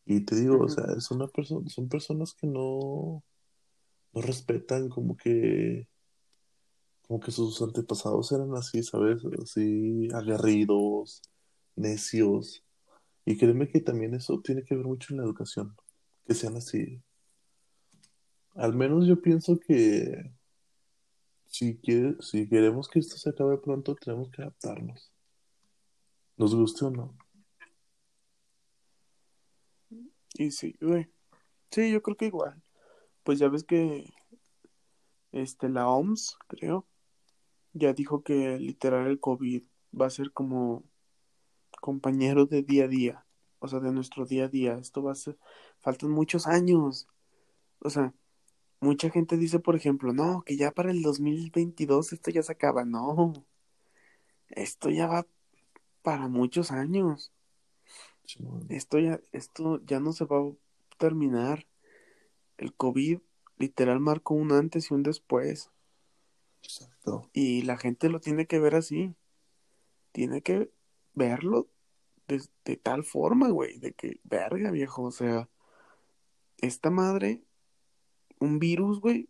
[0.05, 3.23] Y te digo, o sea, es una persona, son personas que no,
[4.13, 5.87] no respetan como que,
[7.07, 9.21] como que sus antepasados eran así, ¿sabes?
[9.41, 11.21] Así aguerridos,
[11.75, 12.63] necios.
[13.27, 15.75] Y créeme que también eso tiene que ver mucho en la educación,
[16.25, 17.03] que sean así.
[18.55, 20.31] Al menos yo pienso que
[21.45, 25.11] si quiere, si queremos que esto se acabe pronto, tenemos que adaptarnos.
[26.37, 27.17] Nos guste o no.
[30.35, 31.09] Y sí, güey.
[31.69, 32.63] Sí, yo creo que igual.
[33.23, 34.05] Pues ya ves que
[35.33, 36.87] este la OMS, creo,
[37.73, 39.63] ya dijo que literal el COVID
[39.99, 40.85] va a ser como
[41.88, 43.26] compañero de día a día,
[43.60, 44.73] o sea, de nuestro día a día.
[44.78, 45.38] Esto va a ser,
[45.80, 47.08] faltan muchos años.
[47.80, 48.13] O sea,
[48.82, 52.84] mucha gente dice, por ejemplo, no, que ya para el 2022 esto ya se acaba.
[52.84, 53.32] No,
[54.50, 55.26] esto ya va
[56.02, 57.32] para muchos años.
[58.67, 60.52] Esto ya, esto ya no se va a
[60.97, 61.67] terminar.
[62.58, 63.19] El COVID
[63.60, 65.71] literal marcó un antes y un después.
[66.63, 67.30] Exacto.
[67.32, 69.15] Y la gente lo tiene que ver así.
[70.12, 70.69] Tiene que
[71.13, 71.69] verlo
[72.27, 75.49] de, de tal forma, güey, de que, verga, viejo, o sea,
[76.59, 77.43] esta madre,
[78.39, 79.29] un virus, güey,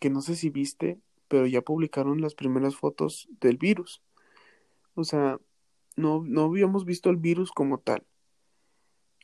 [0.00, 4.02] que no sé si viste, pero ya publicaron las primeras fotos del virus.
[4.94, 5.40] O sea,
[5.96, 8.06] no, no habíamos visto el virus como tal.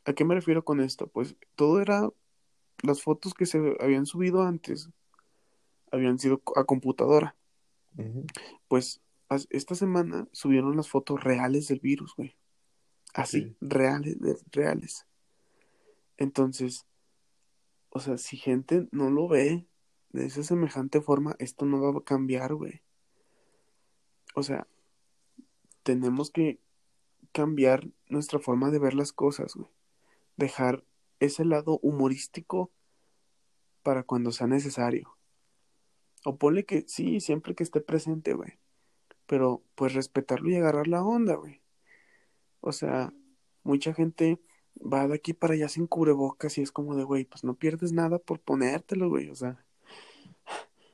[0.05, 1.07] ¿A qué me refiero con esto?
[1.07, 2.09] Pues todo era
[2.81, 4.89] las fotos que se habían subido antes,
[5.91, 7.35] habían sido a computadora.
[8.67, 9.01] Pues
[9.49, 12.35] esta semana subieron las fotos reales del virus, güey.
[13.13, 14.17] Así, reales,
[14.51, 15.05] reales.
[16.17, 16.85] Entonces,
[17.89, 19.67] o sea, si gente no lo ve
[20.09, 22.81] de esa semejante forma, esto no va a cambiar, güey.
[24.35, 24.67] O sea,
[25.83, 26.59] tenemos que
[27.31, 29.69] cambiar nuestra forma de ver las cosas, güey.
[30.37, 30.83] Dejar
[31.19, 32.71] ese lado humorístico
[33.83, 35.17] para cuando sea necesario.
[36.25, 38.59] O ponle que sí, siempre que esté presente, güey.
[39.25, 41.62] Pero pues respetarlo y agarrar la onda, güey.
[42.65, 43.13] O sea,
[43.63, 44.39] mucha gente
[44.79, 47.91] va de aquí para allá sin cubrebocas y es como de, güey, pues no pierdes
[47.91, 49.29] nada por ponértelo, güey.
[49.29, 49.63] O sea,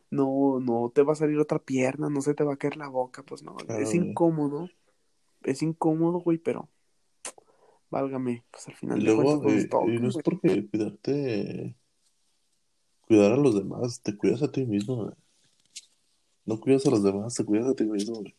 [0.10, 2.88] no, no te va a salir otra pierna, no se te va a caer la
[2.88, 3.56] boca, pues no.
[3.56, 4.68] Claro, es incómodo.
[5.44, 6.70] Es incómodo, güey, pero
[7.92, 10.24] válgame, pues al final Y de luego, cuentas nos eh, toca, y no es güey.
[10.24, 11.76] porque cuidarte,
[13.02, 15.14] cuidar a los demás, te cuidas a ti mismo, güey.
[16.46, 18.36] No cuidas a los demás, te cuidas a ti mismo, güey.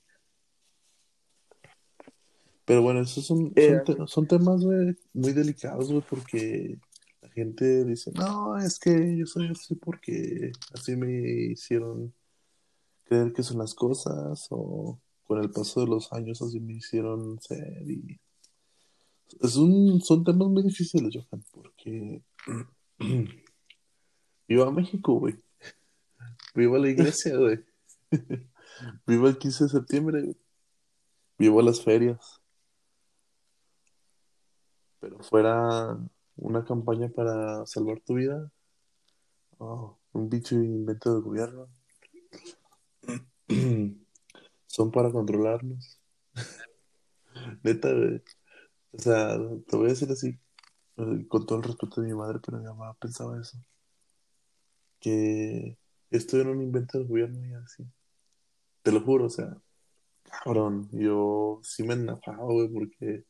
[2.64, 6.78] Pero bueno, esos son, Eh, son, te- son temas, güey, muy delicados, güey, porque
[7.22, 11.10] la gente dice, no, es que yo soy así porque así me
[11.52, 12.12] hicieron
[13.04, 17.40] creer que son las cosas, o con el paso de los años así me hicieron
[17.40, 18.20] ser, y
[19.40, 22.22] es un, son temas muy difíciles, Johan, porque
[24.48, 25.36] vivo a México, güey,
[26.54, 27.64] vivo a la iglesia, güey,
[29.06, 30.36] vivo el 15 de septiembre, güey,
[31.38, 32.39] vivo a las ferias.
[35.00, 35.98] Pero fuera
[36.36, 38.50] una campaña para salvar tu vida,
[39.58, 41.68] oh, un bicho invento del gobierno,
[44.66, 46.00] son para controlarnos.
[47.62, 48.22] Neta, güey.
[48.92, 49.36] O sea,
[49.66, 50.38] te voy a decir así,
[50.96, 53.58] eh, con todo el respeto de mi madre, pero mi mamá pensaba eso.
[55.00, 55.78] Que
[56.10, 57.84] esto era un invento del gobierno y así.
[58.82, 59.56] Te lo juro, o sea,
[60.44, 63.24] cabrón, yo sí me enojaba, güey, porque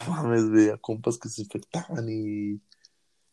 [0.08, 2.60] mames, veía compas que se infectaban y,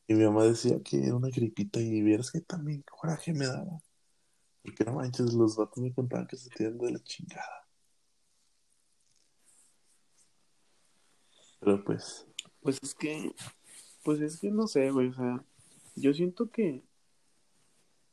[0.08, 3.82] y mi mamá decía que era una gripita y vieras que también coraje me daba.
[4.64, 7.68] Porque no manches, los vatos me contaban que se tiran de la chingada.
[11.60, 12.28] Pero pues,
[12.62, 13.34] Pues es que,
[14.04, 15.44] pues es que no sé, güey, o sea,
[15.96, 16.84] yo siento que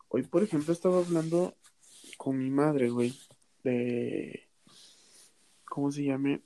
[0.09, 1.55] hoy, por ejemplo, estaba hablando
[2.19, 3.19] con mi madre, güey,
[3.65, 4.49] de,
[5.65, 6.43] ¿cómo se llame?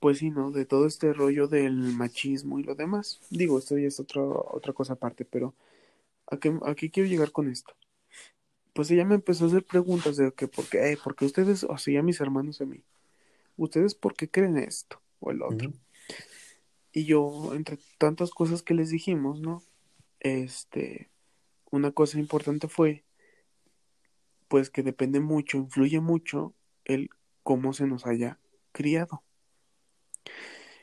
[0.00, 0.50] Pues sí, ¿no?
[0.50, 3.20] De todo este rollo del machismo y lo demás.
[3.30, 5.54] Digo, esto ya es otra otra cosa aparte, pero
[6.30, 7.74] ¿a qué, a qué quiero llegar con esto?
[8.72, 10.96] Pues ella me empezó a hacer preguntas de que, ¿por qué?
[11.02, 12.84] ¿por qué ustedes, o sea, ya mis hermanos a mí,
[13.56, 15.72] ¿ustedes por qué creen esto o el otro?
[16.92, 19.62] Y yo, entre tantas cosas que les dijimos, ¿no?
[20.20, 21.10] Este,
[21.70, 23.04] una cosa importante fue,
[24.46, 27.10] pues que depende mucho, influye mucho el
[27.42, 28.38] cómo se nos haya
[28.72, 29.22] criado.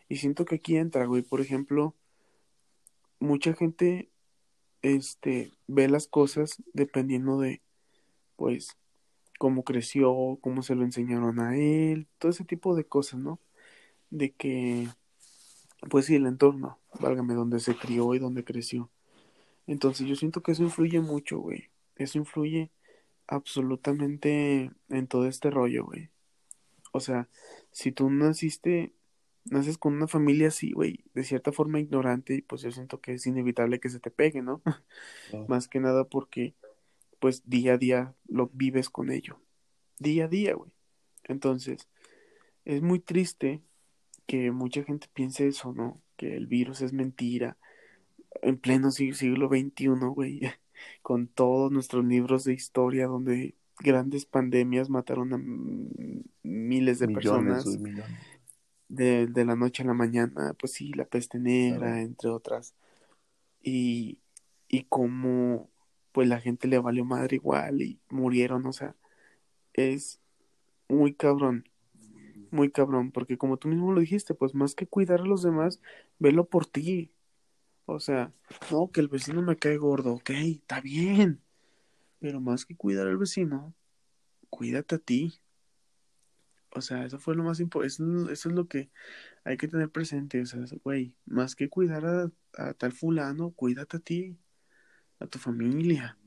[0.10, 1.96] Y siento que aquí entra, güey, por ejemplo,
[3.20, 4.10] mucha gente,
[4.82, 7.62] este, ve las cosas dependiendo de,
[8.36, 8.78] pues,
[9.40, 13.40] cómo creció, cómo se lo enseñaron a él, todo ese tipo de cosas, ¿no?
[14.10, 14.88] De que,
[15.90, 18.90] pues sí, el entorno, válgame, donde se crió y donde creció.
[19.68, 21.70] Entonces yo siento que eso influye mucho, güey.
[21.96, 22.72] Eso influye
[23.28, 26.10] absolutamente en todo este rollo, güey.
[26.92, 27.28] O sea,
[27.72, 28.94] si tú naciste,
[29.46, 33.26] naces con una familia así, güey, de cierta forma ignorante, pues yo siento que es
[33.28, 34.62] inevitable que se te pegue, ¿no?
[35.48, 36.56] Más que nada porque,
[37.20, 39.40] pues día a día lo vives con ello.
[40.00, 40.72] Día a día, güey.
[41.24, 41.88] Entonces,
[42.66, 43.62] es muy triste
[44.26, 46.02] que mucha gente piense eso, ¿no?
[46.18, 47.58] Que el virus es mentira.
[48.42, 50.42] En pleno sig- siglo XXI, güey,
[51.02, 55.38] con todos nuestros libros de historia donde grandes pandemias mataron a
[56.44, 58.12] miles de millones, personas millones.
[58.88, 61.96] De, de la noche a la mañana, pues sí, la peste negra, Claro.
[62.02, 62.74] entre otras.
[63.62, 64.20] Y,
[64.68, 65.70] y como
[66.12, 68.96] pues la gente le valió madre igual y murieron, o sea,
[69.74, 70.22] es
[70.88, 71.68] muy cabrón,
[72.52, 75.82] muy cabrón, porque como tú mismo lo dijiste, pues más que cuidar a los demás,
[76.20, 77.12] velo por ti.
[77.86, 78.32] O sea,
[78.72, 81.42] no, que el vecino me cae gordo, ok, está bien,
[82.20, 83.74] pero más que cuidar al vecino,
[84.50, 85.34] cuídate a ti.
[86.76, 88.92] O sea, eso fue lo más importante, eso, es lo que
[89.46, 93.98] hay que tener presente, o sea, güey, más que cuidar a, a tal fulano, cuídate
[93.98, 94.38] a ti,
[95.20, 96.18] a tu familia.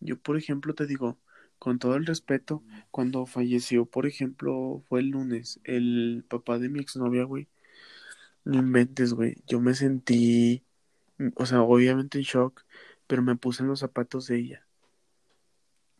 [0.00, 1.18] Yo, por ejemplo, te digo,
[1.58, 6.80] con todo el respeto, cuando falleció, por ejemplo, fue el lunes, el papá de mi
[6.80, 7.48] exnovia, güey,
[8.44, 10.64] no inventes, güey, yo me sentí,
[11.36, 12.64] o sea, obviamente en shock,
[13.06, 14.66] pero me puse en los zapatos de ella.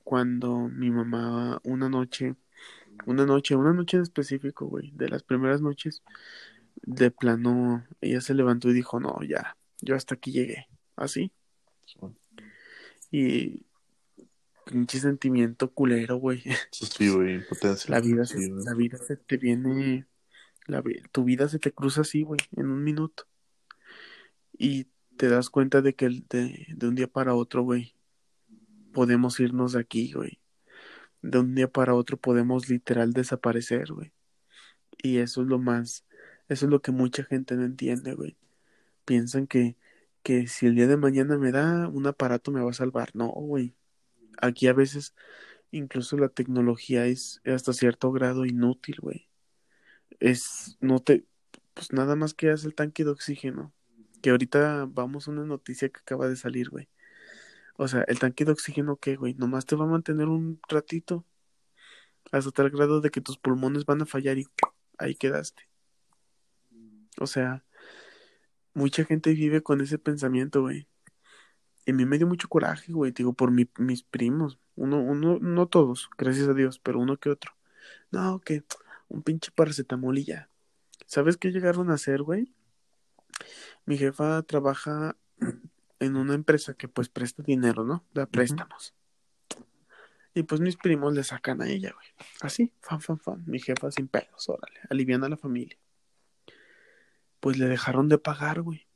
[0.05, 2.37] Cuando mi mamá, una noche,
[3.07, 6.03] una noche, una noche en específico, güey, de las primeras noches,
[6.83, 11.33] de plano, ella se levantó y dijo, no, ya, yo hasta aquí llegué, así,
[13.11, 13.67] y
[14.65, 16.43] pinche sentimiento culero, güey.
[16.71, 17.91] Sí, güey, impotencia.
[17.91, 18.65] La vida, se, güey.
[18.65, 20.07] la vida se te viene
[20.67, 23.25] La, tu vida se te cruza así, güey, en un minuto.
[24.53, 27.95] Y te das cuenta de que de, de un día para otro, güey,
[28.93, 30.42] podemos irnos de aquí, güey.
[31.23, 34.13] De un día para otro podemos literal desaparecer, güey.
[34.99, 36.07] Y eso es lo más,
[36.49, 38.37] eso es lo que mucha gente no entiende, güey.
[39.05, 39.77] Piensan que,
[40.23, 43.11] que si el día de mañana me da un aparato me va a salvar.
[43.15, 43.75] No, güey.
[44.41, 45.15] Aquí a veces
[45.73, 49.29] incluso la tecnología es hasta cierto grado inútil, güey.
[50.21, 51.27] Es, no te,
[51.75, 53.73] pues nada más que hace el tanque de oxígeno.
[54.23, 56.89] Que ahorita vamos a una noticia que acaba de salir, güey.
[57.77, 59.35] O sea, el tanque de oxígeno, ¿qué, güey?
[59.35, 61.25] Nomás te va a mantener un ratito.
[62.31, 64.47] Hasta tal grado de que tus pulmones van a fallar y
[64.99, 65.69] ahí quedaste.
[67.19, 67.65] O sea,
[68.75, 70.89] mucha gente vive con ese pensamiento, güey.
[71.85, 74.59] Y mí me dio mucho coraje, güey, digo, por mi, mis primos.
[74.77, 77.53] Uno, uno, no todos, gracias a Dios, pero uno que otro.
[78.11, 78.65] No, que
[79.09, 80.49] un pinche paracetamol y ya.
[81.07, 82.55] ¿Sabes qué llegaron a hacer, güey?
[83.85, 85.17] Mi jefa trabaja
[86.03, 88.05] en una empresa que pues presta dinero, ¿no?
[88.13, 88.95] Da préstamos.
[90.35, 92.07] Y pues mis primos le sacan a ella, güey.
[92.41, 93.43] Así, fan, fan, fan.
[93.47, 94.81] Mi jefa sin pelos, órale.
[94.89, 95.79] Alivian a la familia.
[97.41, 98.87] Pues le dejaron de pagar, güey.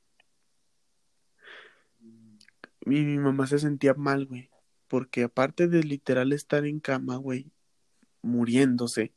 [2.00, 4.50] Y mi mamá se sentía mal, güey.
[4.88, 7.50] Porque aparte de literal estar en cama, güey,
[8.22, 9.12] muriéndose,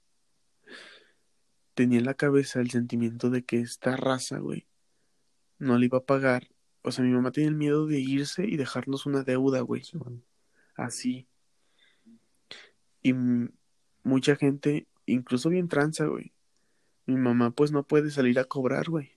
[1.76, 4.68] tenía en la cabeza el sentimiento de que esta raza, güey,
[5.60, 6.50] no le iba a pagar.
[6.82, 9.84] O sea, mi mamá tenía el miedo de irse y dejarnos una deuda, güey.
[10.76, 11.28] Así.
[13.02, 13.14] Y
[14.04, 16.34] mucha gente, incluso bien tranza, güey.
[17.06, 19.14] Mi mamá pues no puede salir a cobrar, güey.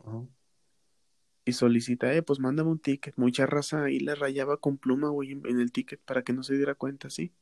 [1.45, 3.17] Y solicita, eh, pues mándame un ticket.
[3.17, 6.57] Mucha raza ahí le rayaba con pluma, güey, en, el ticket para que no se
[6.57, 7.33] diera cuenta, ¿sí?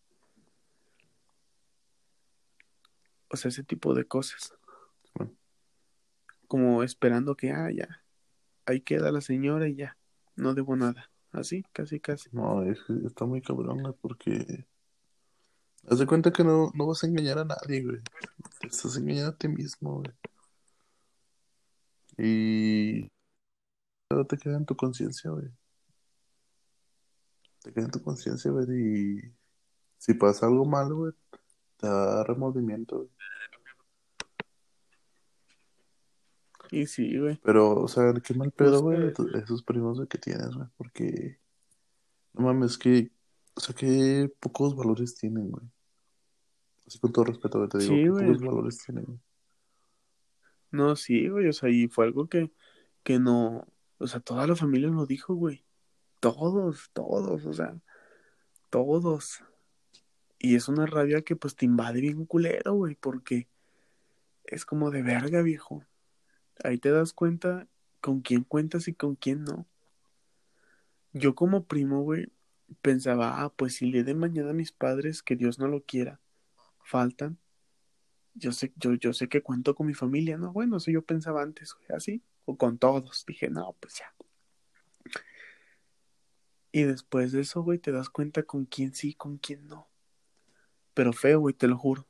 [3.28, 4.54] O sea, ese tipo de cosas.
[6.48, 8.02] Como esperando que, ah, ya,
[8.66, 9.96] ahí queda la señora y ya,
[10.40, 11.10] no debo nada.
[11.32, 12.28] Así, casi, casi.
[12.32, 14.66] No, es, está muy cabrón, porque
[15.88, 18.00] Haz de cuenta que no, no vas a engañar a nadie, güey.
[18.60, 20.12] Te estás engañando a ti mismo, güey.
[22.18, 23.08] Y
[24.28, 25.48] te queda en tu conciencia, güey.
[27.62, 28.66] Te queda en tu conciencia, güey.
[28.70, 29.34] Y
[29.96, 31.12] si pasa algo malo, güey,
[31.78, 33.10] te da remordimiento, güey.
[36.70, 37.38] Y sí, güey.
[37.42, 40.68] Pero, o sea, qué mal pedo, güey, esos primos que tienes, güey.
[40.76, 41.38] Porque,
[42.34, 43.10] no mames, que,
[43.54, 45.64] o sea, qué pocos valores tienen, güey.
[46.86, 49.18] Así con todo respeto, te digo, qué pocos valores tienen, güey.
[50.70, 52.52] No, sí, güey, o sea, y fue algo que,
[53.02, 53.66] que no,
[53.98, 55.64] o sea, toda la familia lo dijo, güey.
[56.20, 57.80] Todos, todos, o sea,
[58.70, 59.42] todos.
[60.38, 63.48] Y es una rabia que pues te invade bien culero, güey, porque
[64.44, 65.84] es como de verga, viejo.
[66.64, 67.66] Ahí te das cuenta
[68.00, 69.66] con quién cuentas y con quién no.
[71.12, 72.28] Yo como primo, güey,
[72.82, 76.20] pensaba, ah, pues si le de mañana a mis padres, que Dios no lo quiera,
[76.84, 77.38] faltan.
[78.34, 80.52] Yo sé, yo, yo sé que cuento con mi familia, ¿no?
[80.52, 82.22] Bueno, eso yo pensaba antes, güey, así
[82.56, 83.24] con todos.
[83.26, 84.14] Dije, no, pues ya.
[86.72, 89.88] Y después de eso, güey, te das cuenta con quién sí, con quién no.
[90.94, 92.06] Pero feo, güey, te lo juro.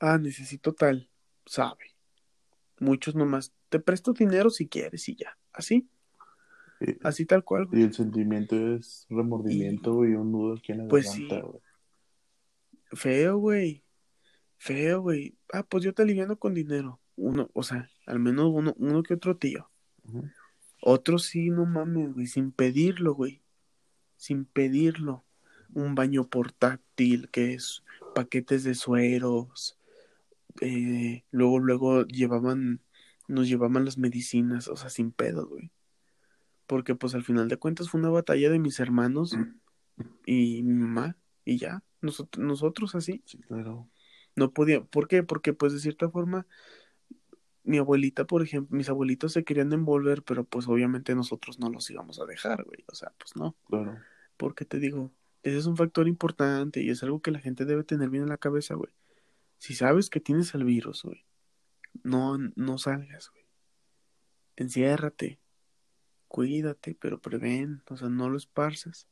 [0.00, 1.10] Ah, necesito tal,
[1.44, 1.89] sabe.
[2.80, 5.38] Muchos nomás, te presto dinero si quieres y ya.
[5.52, 5.88] Así.
[7.02, 7.82] Así tal cual, güey.
[7.82, 11.28] Y el sentimiento es remordimiento, y, un nudo aquí en la pues sí.
[12.92, 13.84] Feo, güey.
[14.56, 15.36] Feo, güey.
[15.52, 19.14] Ah, pues yo te aliviano con dinero uno, o sea, al menos uno, uno que
[19.14, 19.70] otro tío.
[20.82, 23.42] Otro sí, no mames, güey, sin pedirlo, güey.
[24.16, 25.24] Sin pedirlo.
[25.74, 29.78] Un baño portátil, que es paquetes de sueros.
[30.60, 32.80] Eh, luego, luego llevaban,
[33.28, 35.70] nos llevaban las medicinas, o sea, sin pedo, güey.
[36.66, 39.36] Porque pues al final de cuentas fue una batalla de mis hermanos
[40.26, 43.22] y mi mamá, y ya, nosotros, nosotros así.
[43.24, 43.88] Sí, claro.
[44.36, 45.22] No podía, ¿por qué?
[45.22, 46.46] Porque pues de cierta forma
[47.64, 51.90] mi abuelita, por ejemplo, mis abuelitos se querían envolver, pero pues obviamente nosotros no los
[51.90, 52.84] íbamos a dejar, güey.
[52.86, 53.56] O sea, pues no.
[53.68, 53.98] Claro.
[54.36, 57.84] Porque te digo, ese es un factor importante y es algo que la gente debe
[57.84, 58.92] tener bien en la cabeza, güey.
[59.60, 61.26] Si sabes que tienes el virus, güey,
[62.02, 63.44] no, no salgas, güey.
[64.56, 65.38] Enciérrate.
[66.28, 69.06] Cuídate, pero prevén, o sea, no lo esparzas.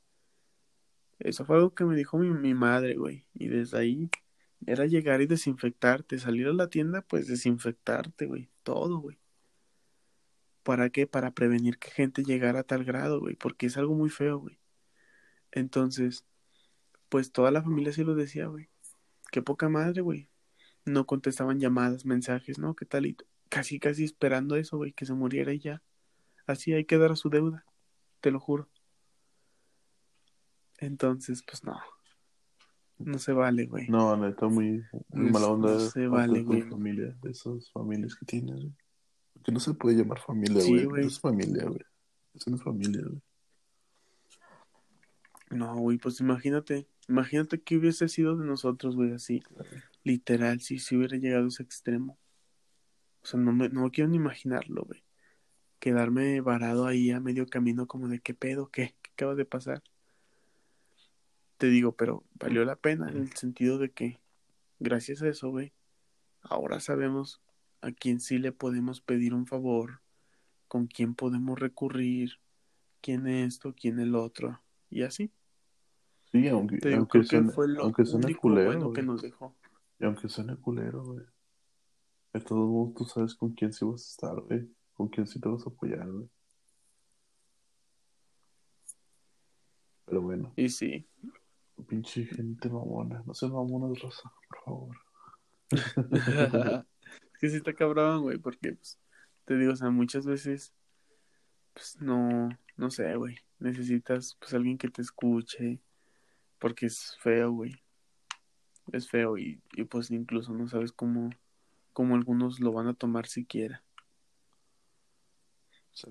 [1.19, 3.27] Eso fue algo que me dijo mi, mi madre, güey.
[3.35, 4.11] Y desde ahí
[4.67, 9.19] era llegar y desinfectarte, salir a la tienda, pues desinfectarte, güey, todo, güey.
[10.63, 11.07] ¿Para qué?
[11.07, 14.59] Para prevenir que gente llegara a tal grado, güey, porque es algo muy feo, güey.
[15.53, 16.25] Entonces,
[17.11, 18.71] pues toda la familia sí lo decía, güey.
[19.31, 20.31] Qué poca madre, güey.
[20.89, 22.75] No contestaban llamadas, mensajes, ¿no?
[22.75, 23.07] ¿Qué tal?
[23.07, 23.17] Y
[23.49, 25.83] casi, casi esperando eso, güey, que se muriera y ya.
[26.47, 27.65] Así hay que dar a su deuda,
[28.21, 28.69] te lo juro.
[30.79, 31.79] Entonces, pues no.
[32.99, 33.89] No se vale, güey.
[33.89, 35.73] No, neta, muy, muy mala onda.
[35.75, 36.63] No se vale, güey.
[36.63, 38.75] familia, de esas familias que tienes, güey.
[39.45, 40.85] Que no se puede llamar familia, Sí, güey.
[40.87, 41.03] güey.
[41.03, 41.81] no es familia, güey.
[42.35, 43.23] Eso no es familia, güey.
[45.51, 46.89] No, güey, pues imagínate.
[47.09, 49.43] Imagínate qué hubiese sido de nosotros, güey, así.
[50.05, 52.19] Literal, si se hubiera llegado a ese extremo.
[53.23, 55.05] O sea, no me, no quiero ni imaginarlo, güey.
[55.79, 59.83] Quedarme varado ahí a medio camino como de qué pedo, qué, qué acaba de pasar.
[61.57, 64.21] Te digo, pero valió la pena en el sentido de que
[64.79, 65.73] gracias a eso, güey,
[66.43, 67.41] ahora sabemos
[67.81, 70.01] a quién sí le podemos pedir un favor,
[70.69, 72.39] con quién podemos recurrir,
[73.01, 75.31] quién esto, quién el otro, y así.
[76.31, 78.05] Sí, aunque, aunque, que fue lo aunque
[78.37, 79.55] culero, bueno que nos dejó.
[79.99, 81.25] Y aunque suene culero, güey.
[82.33, 84.69] De todos modos, tú sabes con quién sí vas a estar, güey.
[84.95, 86.29] Con quién sí te vas a apoyar, güey.
[90.05, 91.07] Pero bueno, Y sí,
[91.87, 93.23] pinche gente mamona.
[93.27, 94.97] No sean mamonas, Rosa, por favor.
[95.71, 98.99] es que sí está cabrón, güey, porque, pues,
[99.45, 100.73] te digo, o sea, muchas veces,
[101.75, 105.81] pues, no, no sé, güey, necesitas, pues, alguien que te escuche,
[106.59, 107.75] porque es feo, güey,
[108.93, 111.31] es feo y, y pues, incluso no sabes cómo,
[111.93, 113.83] cómo algunos lo van a tomar siquiera,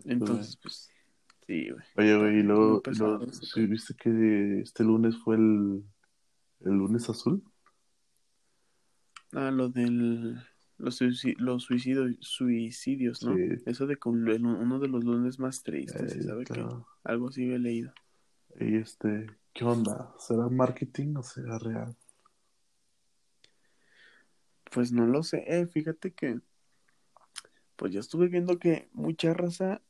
[0.06, 0.90] entonces, pues,
[1.46, 3.68] sí, güey, Oye, güey, y luego, pesado luego, ese ¿sí pedo.
[3.70, 5.84] ¿viste que este lunes fue el,
[6.62, 7.42] el lunes azul?
[9.34, 10.36] ah, lo del,
[10.78, 13.36] los, suici- los suicidios, suicidios, ¿no?
[13.36, 13.64] Sí.
[13.66, 16.86] Eso de con el- uno de los lunes más tristes, ¿sí Eh, sabe claro.
[17.04, 17.94] Algo así he leído.
[18.60, 20.14] Y este, ¿qué onda?
[20.20, 21.96] ¿Será marketing o será real?
[24.72, 26.40] Pues no lo sé, eh, fíjate que,
[27.76, 29.82] pues yo estuve viendo que mucha raza,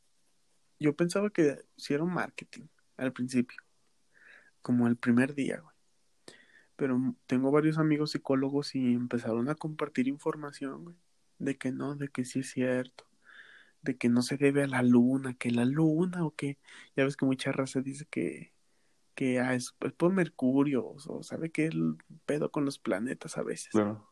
[0.80, 2.68] yo pensaba que hicieron marketing
[2.98, 3.58] al principio,
[4.62, 5.76] como el primer día, güey.
[6.76, 10.96] Pero tengo varios amigos psicólogos y empezaron a compartir información, güey,
[11.40, 13.06] de que no, de que sí es cierto,
[13.82, 16.60] de que no se debe a la luna, que la luna o que,
[16.96, 18.54] ya ves que mucha raza dice que,
[19.16, 21.98] que ah, es, por Mercurio, o sabe que el
[22.28, 23.70] pedo con los planetas a veces.
[23.72, 24.08] Claro.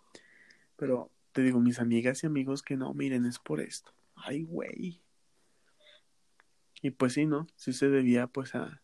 [0.76, 3.93] Pero te digo, mis amigas y amigos que no, miren, es por esto.
[4.15, 5.01] Ay, güey.
[6.82, 7.47] Y pues sí, ¿no?
[7.55, 8.82] Sí se debía pues a,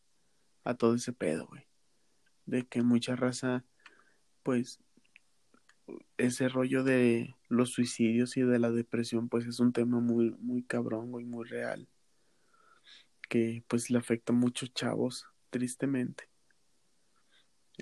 [0.64, 1.68] a todo ese pedo, güey.
[2.46, 3.64] De que mucha raza,
[4.44, 4.80] pues,
[6.18, 10.64] ese rollo de los suicidios y de la depresión, pues es un tema muy, muy
[10.64, 11.88] cabrón, güey, muy real.
[13.30, 16.30] Que pues le afecta a muchos chavos, tristemente.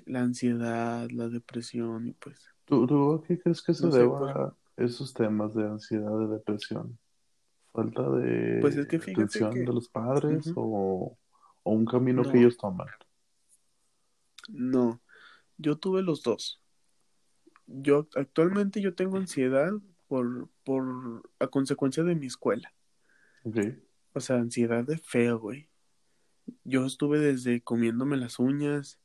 [0.06, 4.32] La ansiedad, la depresión y pues ¿Tú, tú a qué crees que se No deba
[4.32, 6.98] a esos temas de ansiedad, de depresión?
[7.72, 11.18] ¿Falta de Pues es que atención que- de los padres o,
[11.64, 12.30] o un camino No.
[12.30, 12.86] que ellos toman?
[14.48, 15.00] No,
[15.58, 16.60] yo tuve los dos.
[17.66, 19.72] Yo actualmente yo tengo ansiedad
[20.08, 22.72] por, por a consecuencia de mi escuela.
[23.44, 23.56] Ok,
[24.14, 25.68] O sea, ansiedad de feo, güey.
[26.64, 28.98] Yo estuve desde comiéndome las uñas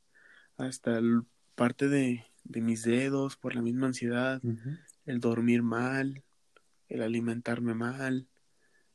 [0.56, 1.22] hasta el-
[1.54, 4.40] parte de, de mis dedos por la misma ansiedad,
[5.04, 6.22] el dormir mal,
[6.88, 8.26] el alimentarme mal,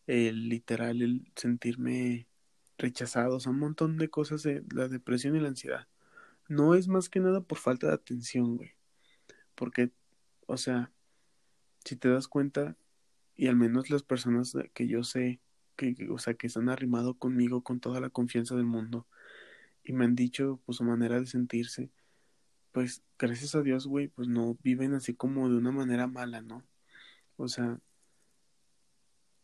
[0.07, 2.27] el literal, el sentirme
[2.77, 5.87] rechazado, o sea, un montón de cosas de la depresión y la ansiedad.
[6.47, 8.71] No es más que nada por falta de atención, güey.
[9.55, 9.91] Porque,
[10.47, 10.91] o sea,
[11.85, 12.75] si te das cuenta,
[13.35, 15.39] y al menos las personas que yo sé,
[15.75, 19.07] que, o sea, que han arrimado conmigo con toda la confianza del mundo,
[19.83, 21.89] y me han dicho, pues, su manera de sentirse,
[22.71, 26.63] pues, gracias a Dios, güey, pues no viven así como de una manera mala, ¿no?
[27.37, 27.79] O sea,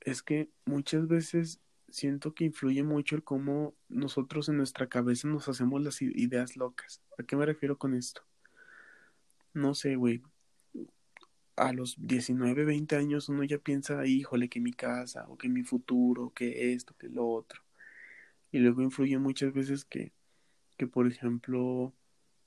[0.01, 1.59] es que muchas veces
[1.89, 7.01] siento que influye mucho el cómo nosotros en nuestra cabeza nos hacemos las ideas locas.
[7.17, 8.21] ¿A qué me refiero con esto?
[9.53, 10.21] No sé, güey.
[11.55, 15.63] A los 19, 20 años uno ya piensa, híjole, que mi casa, o que mi
[15.63, 17.63] futuro, que esto, que lo otro.
[18.51, 20.13] Y luego influye muchas veces que,
[20.77, 21.93] que por ejemplo,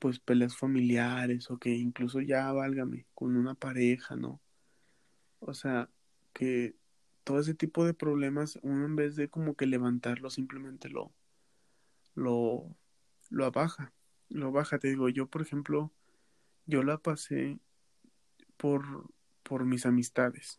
[0.01, 4.41] pues peleas familiares, o que incluso ya, válgame, con una pareja, ¿no?
[5.39, 5.89] O sea,
[6.33, 6.75] que
[7.23, 11.13] todo ese tipo de problemas, uno en vez de como que levantarlo, simplemente lo,
[12.15, 12.75] lo,
[13.29, 13.93] lo baja,
[14.29, 14.79] lo baja.
[14.79, 15.93] Te digo, yo por ejemplo,
[16.67, 17.61] yo la pasé
[18.57, 20.59] por, por mis amistades,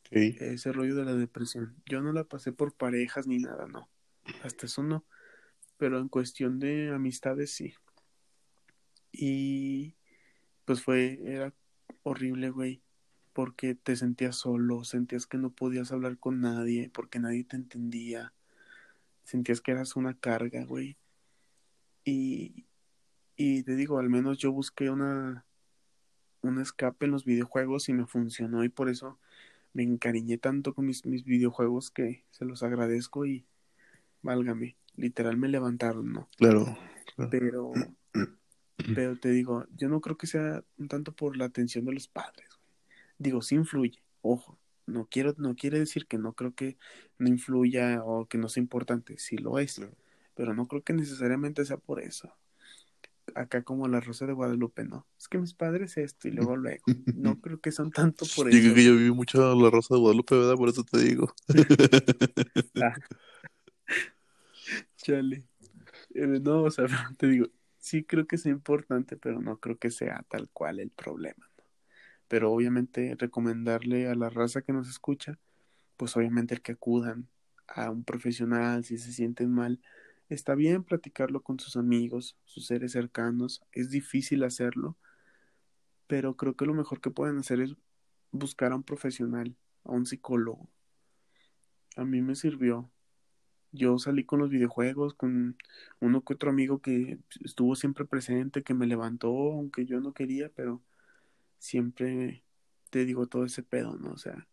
[0.00, 0.08] ok.
[0.12, 1.82] ese rollo de la depresión.
[1.86, 3.88] Yo no la pasé por parejas ni nada, no.
[4.44, 5.06] Hasta eso no.
[5.78, 7.74] Pero en cuestión de amistades sí.
[9.12, 9.94] Y
[10.64, 11.52] pues fue, era
[12.02, 12.82] horrible, güey,
[13.32, 18.32] porque te sentías solo, sentías que no podías hablar con nadie, porque nadie te entendía,
[19.24, 20.96] sentías que eras una carga, güey.
[22.04, 22.66] Y,
[23.36, 25.44] y te digo, al menos yo busqué una,
[26.42, 29.18] un escape en los videojuegos y me funcionó y por eso
[29.72, 33.46] me encariñé tanto con mis, mis videojuegos que se los agradezco y
[34.22, 36.28] válgame, literal me levantaron, ¿no?
[36.36, 36.76] Claro.
[37.30, 37.72] Pero,
[38.94, 42.08] pero te digo, yo no creo que sea un tanto por la atención de los
[42.08, 42.48] padres.
[43.18, 46.76] Digo, sí influye, ojo, no quiero, no quiere decir que no creo que
[47.18, 49.80] no influya o que no sea importante, sí lo es,
[50.34, 52.34] pero no creo que necesariamente sea por eso
[53.34, 55.06] acá como la Rosa de Guadalupe, ¿no?
[55.18, 56.82] Es que mis padres esto y luego luego.
[57.14, 58.56] No creo que son tanto por eso.
[58.56, 60.56] Yo creo que yo viví mucho la Rosa de Guadalupe, ¿verdad?
[60.56, 61.34] Por eso te digo.
[62.82, 62.94] ah.
[64.96, 65.44] Chale.
[66.14, 66.86] Eh, no, o sea,
[67.18, 67.46] te digo,
[67.82, 71.50] sí creo que es importante, pero no creo que sea tal cual el problema.
[71.58, 71.64] ¿no?
[72.28, 75.38] Pero obviamente recomendarle a la raza que nos escucha,
[75.96, 77.28] pues obviamente el que acudan
[77.66, 79.80] a un profesional si se sienten mal,
[80.32, 84.96] Está bien platicarlo con sus amigos, sus seres cercanos, es difícil hacerlo,
[86.06, 87.76] pero creo que lo mejor que pueden hacer es
[88.30, 89.54] buscar a un profesional,
[89.84, 90.70] a un psicólogo.
[91.96, 92.90] A mí me sirvió.
[93.72, 95.56] Yo salí con los videojuegos, con
[96.00, 100.50] uno que otro amigo que estuvo siempre presente, que me levantó, aunque yo no quería,
[100.50, 100.82] pero
[101.58, 102.44] siempre
[102.90, 104.12] te digo todo ese pedo, ¿no?
[104.12, 104.46] O sea,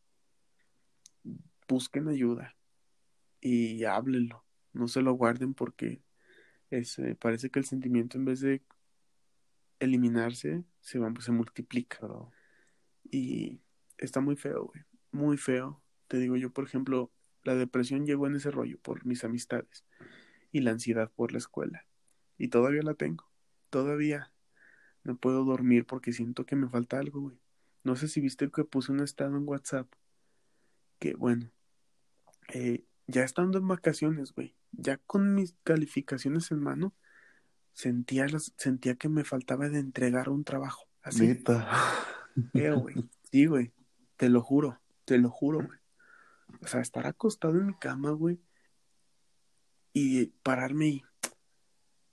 [1.68, 2.56] busquen ayuda
[3.42, 4.44] y háblenlo
[4.74, 6.02] no se lo guarden porque
[6.70, 8.64] es, eh, parece que el sentimiento en vez de
[9.80, 12.00] eliminarse se, va, se multiplica.
[13.12, 13.60] Y
[13.98, 14.84] está muy feo, güey.
[15.12, 15.82] Muy feo.
[16.08, 17.12] Te digo yo, por ejemplo,
[17.44, 19.86] la depresión llegó en ese rollo por mis amistades
[20.52, 21.86] y la ansiedad por la escuela.
[22.38, 23.30] Y todavía la tengo.
[23.70, 24.32] Todavía
[25.04, 27.40] no puedo dormir porque siento que me falta algo, güey.
[27.84, 29.88] No sé si viste que puse un estado en WhatsApp.
[31.00, 31.50] Que bueno,
[32.54, 36.94] eh, ya estando en vacaciones, güey, ya con mis calificaciones en mano,
[37.74, 40.88] sentía, las, sentía que me faltaba de entregar un trabajo.
[41.02, 41.26] Así.
[42.54, 42.96] Eh, güey.
[43.32, 43.74] Sí, güey.
[44.18, 45.80] Te lo juro, te lo juro, güey.
[46.62, 48.40] O sea, estar acostado en mi cama, güey,
[49.94, 51.04] y pararme y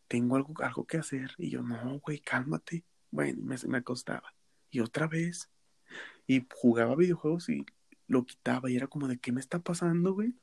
[0.09, 1.33] tengo algo, algo que hacer.
[1.39, 2.85] Y yo, no, güey, cálmate.
[3.11, 4.35] Bueno, me, me acostaba.
[4.71, 5.51] Y otra vez.
[6.27, 7.65] Y jugaba videojuegos y
[8.07, 8.71] lo quitaba.
[8.71, 10.35] Y era como de, ¿qué me está pasando, güey?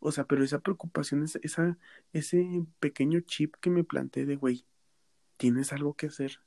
[0.00, 1.78] O sea, pero esa preocupación, esa,
[2.12, 4.66] ese pequeño chip que me planteé de, güey,
[5.38, 6.40] tienes algo que hacer.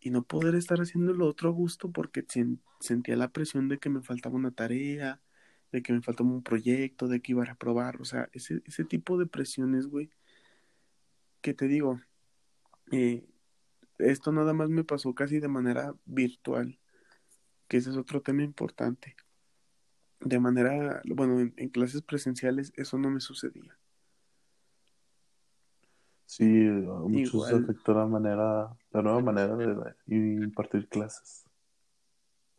[0.00, 2.26] Y no poder estar haciendo lo otro a gusto porque
[2.80, 5.22] sentía la presión de que me faltaba una tarea,
[5.74, 8.00] de que me faltaba un proyecto, de que iba a probar.
[8.00, 10.08] O sea, ese, ese tipo de presiones, güey,
[11.40, 12.00] que te digo,
[12.92, 13.26] eh,
[13.98, 16.78] esto nada más me pasó casi de manera virtual,
[17.66, 19.16] que ese es otro tema importante
[20.20, 23.76] de manera, bueno, en, clases presenciales eso no me sucedía.
[26.24, 31.44] Sí, a muchos afectó la manera, la nueva manera de, impartir clases.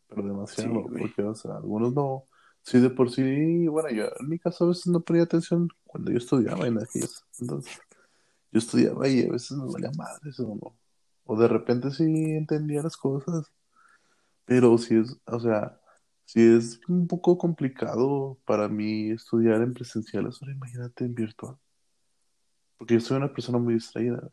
[0.07, 2.25] Pero demasiado, porque, o sea, algunos no,
[2.65, 6.11] sí de por sí, bueno, yo en mi caso a veces no ponía atención cuando
[6.11, 7.79] yo estudiaba en aquellos, entonces,
[8.51, 10.77] yo estudiaba y a veces me valía madres o no,
[11.23, 13.45] o de repente sí entendía las cosas,
[14.45, 15.79] pero sí es, o sea,
[16.25, 21.55] Sí, es un poco complicado para mí estudiar en presencial, ahora imagínate en virtual.
[22.77, 24.31] Porque yo soy una persona muy distraída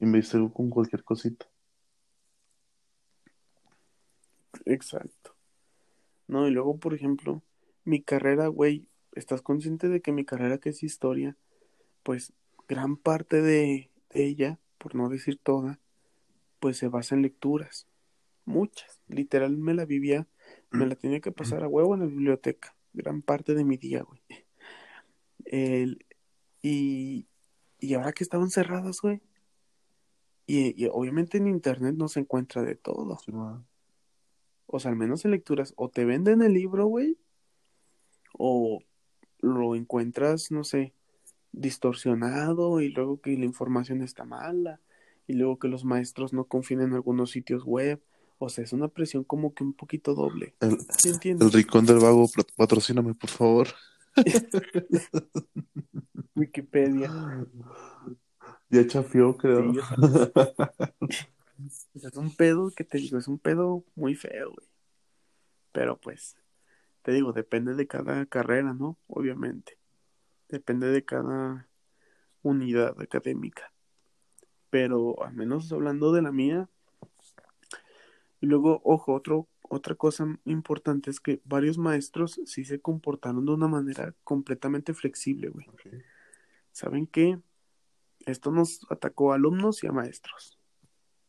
[0.00, 1.46] y me distraigo con cualquier cosita.
[4.66, 5.33] Exacto.
[6.26, 7.42] No, y luego, por ejemplo,
[7.84, 11.36] mi carrera, güey, ¿estás consciente de que mi carrera, que es historia,
[12.02, 12.32] pues
[12.68, 15.80] gran parte de, ella, por no decir toda,
[16.60, 17.88] pues se basa en lecturas.
[18.44, 19.00] Muchas.
[19.08, 20.28] Literal me la vivía
[20.70, 24.02] me la tenía que pasar a huevo en la biblioteca, gran parte de mi día,
[24.02, 24.20] güey.
[25.44, 26.04] El,
[26.62, 27.28] y,
[27.78, 29.22] y ahora que estaban cerradas, güey.
[30.46, 33.18] Y, obviamente en internet no se encuentra de todo.
[34.66, 37.16] O sea, al menos en lecturas, o te venden el libro, güey,
[38.36, 38.80] o
[39.40, 40.92] lo encuentras, no sé,
[41.52, 44.80] distorsionado y luego que la información está mala
[45.26, 48.00] y luego que los maestros no confían en algunos sitios web
[48.38, 50.54] o sea, es una presión como que un poquito doble.
[50.60, 50.78] El,
[51.40, 53.68] el rincón del vago, patrocíname, por favor.
[56.34, 57.10] Wikipedia.
[58.70, 59.72] Ya chafió, creo.
[61.94, 64.66] es un pedo que te digo, es un pedo muy feo, güey.
[65.72, 66.36] Pero pues,
[67.02, 68.98] te digo, depende de cada carrera, ¿no?
[69.06, 69.78] Obviamente.
[70.48, 71.68] Depende de cada
[72.42, 73.72] unidad académica.
[74.70, 76.68] Pero al menos hablando de la mía,
[78.40, 83.52] Y luego, ojo, otro, otra cosa importante es que varios maestros sí se comportaron de
[83.52, 85.66] una manera completamente flexible, güey.
[86.72, 87.40] ¿Saben qué?
[88.26, 90.58] Esto nos atacó a alumnos y a maestros.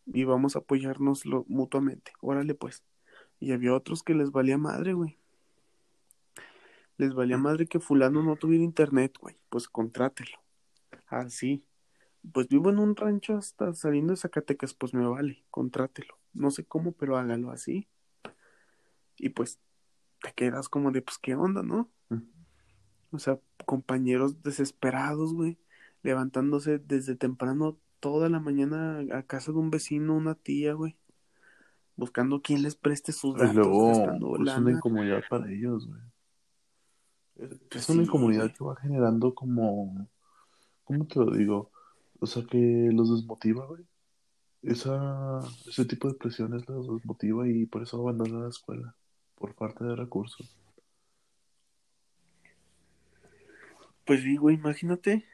[0.05, 2.13] Y vamos a apoyarnos lo- mutuamente.
[2.21, 2.83] Órale, pues.
[3.39, 5.17] Y había otros que les valía madre, güey.
[6.97, 9.37] Les valía madre que fulano no tuviera internet, güey.
[9.49, 10.37] Pues contrátelo.
[11.07, 11.65] Así.
[12.31, 16.17] Pues vivo en un rancho hasta saliendo de Zacatecas, pues me vale, contrátelo.
[16.33, 17.87] No sé cómo, pero hágalo así.
[19.17, 19.59] Y pues
[20.21, 21.91] te quedas como de, pues, ¿qué onda, no?
[23.11, 25.57] O sea, compañeros desesperados, güey,
[26.01, 30.97] levantándose desde temprano toda la mañana a casa de un vecino, una tía, güey,
[31.97, 34.71] buscando quién les preste sus Y datos, luego, gastando pues una lana.
[34.71, 36.01] incomodidad para ellos, güey.
[37.35, 38.53] Es, es Pues una sí, incomodidad güey.
[38.53, 40.07] que va generando como,
[40.85, 41.71] ¿cómo te lo digo?
[42.19, 43.85] O sea, que los desmotiva, güey.
[44.63, 48.95] Esa, ese tipo de presiones los desmotiva y por eso abandonan la escuela,
[49.35, 50.57] por falta de recursos.
[54.05, 55.25] Pues sí, güey, imagínate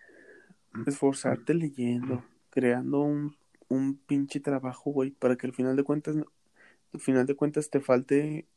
[0.86, 3.36] esforzarte leyendo, creando un,
[3.70, 6.16] un pinche trabajo, güey, para que al final de cuentas,
[6.94, 8.48] al final de cuentas te falte,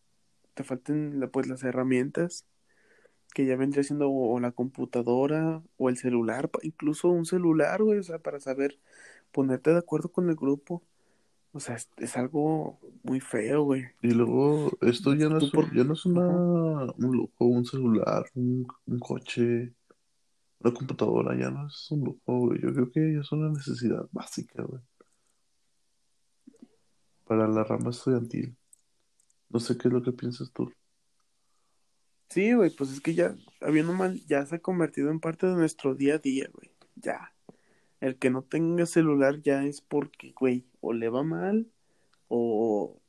[0.55, 2.47] te falten pues las herramientas
[3.35, 7.99] que ya vendría siendo o, o la computadora o el celular, incluso un celular, güey,
[7.99, 8.79] o sea, para saber
[9.33, 10.83] ponerte de acuerdo con el grupo.
[11.53, 13.85] O sea, es, es algo muy feo, güey.
[14.03, 17.65] Y luego, esto ya no es, por- un- ya no es una, un lujo, un
[17.65, 19.73] celular, un, un coche,
[20.65, 22.61] una computadora, ya no es un lujo, güey.
[22.63, 24.83] Yo creo que ya es una necesidad básica, güey.
[27.25, 28.57] Para la rama estudiantil.
[29.51, 30.73] No sé qué es lo que piensas tú.
[32.31, 35.55] Sí, güey, pues es que ya, habiendo mal, ya se ha convertido en parte de
[35.55, 36.71] nuestro día a día, güey.
[36.97, 37.35] Ya.
[38.01, 41.71] El que no tenga celular ya es porque, güey, o le va mal,
[42.29, 43.01] o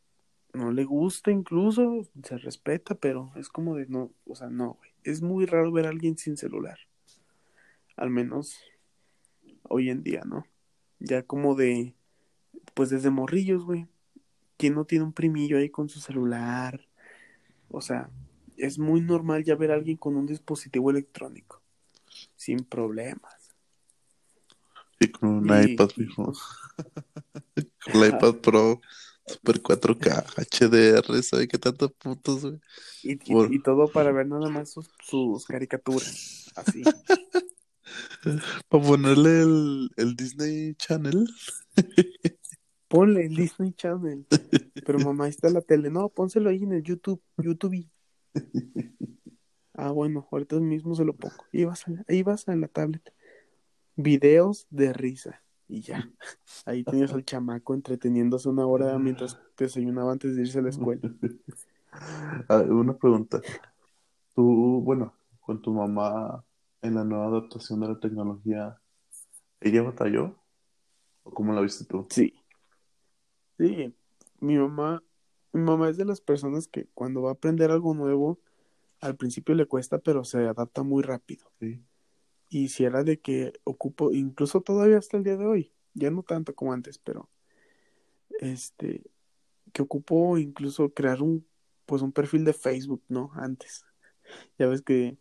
[0.54, 4.92] no le gusta incluso, se respeta, pero es como de no, o sea, no, güey.
[5.04, 6.78] Es muy raro ver a alguien sin celular.
[7.98, 8.58] Al menos
[9.64, 10.46] hoy en día, ¿no?
[11.00, 11.96] Ya como de,
[12.74, 13.88] pues desde morrillos, güey.
[14.58, 16.88] ¿Quién no tiene un primillo ahí con su celular?
[17.70, 18.10] O sea,
[18.58, 21.62] es muy normal ya ver a alguien con un dispositivo electrónico.
[22.36, 23.54] Sin problemas.
[25.00, 26.10] Y con un Y- iPad, pues,
[27.92, 28.82] Con el iPad Pro,
[29.28, 32.60] Super 4K, HDR, ¿sabe qué tantos puntos, güey?
[33.04, 36.52] y, y- Por- y todo para ver nada más sus, sus caricaturas.
[36.56, 36.82] Así.
[38.70, 41.28] Para ponerle el, el Disney Channel.
[42.88, 44.26] Ponle el Disney Channel.
[44.86, 45.90] Pero mamá, ahí está la tele.
[45.90, 47.22] No, pónselo ahí en el YouTube.
[47.38, 47.90] YouTube.
[49.74, 51.36] Ah, bueno, ahorita mismo se lo pongo.
[51.54, 53.14] Ahí vas, a la, ahí vas a la tablet.
[53.96, 55.44] Videos de risa.
[55.68, 56.10] Y ya.
[56.66, 61.02] Ahí tienes al chamaco entreteniéndose una hora mientras desayunaba antes de irse a la escuela.
[62.50, 63.40] Ah, una pregunta.
[64.34, 66.44] Tú, bueno, con tu mamá
[66.86, 68.80] en la nueva adaptación de la tecnología,
[69.62, 70.36] ¿ella batalló?
[71.24, 72.08] ¿O cómo la viste tú?
[72.10, 72.34] Sí.
[73.58, 73.94] Sí.
[74.40, 75.04] Mi mamá,
[75.52, 78.40] mi mamá es de las personas que cuando va a aprender algo nuevo,
[79.00, 81.52] al principio le cuesta, pero se adapta muy rápido.
[81.60, 81.82] Sí.
[82.50, 86.24] Y si era de que ocupo, incluso todavía hasta el día de hoy, ya no
[86.24, 87.30] tanto como antes, pero
[88.40, 89.04] este,
[89.74, 91.48] que ocupo incluso crear un,
[91.86, 93.32] pues un perfil de Facebook, ¿no?
[93.36, 93.86] Antes.
[94.58, 95.20] Ya ves que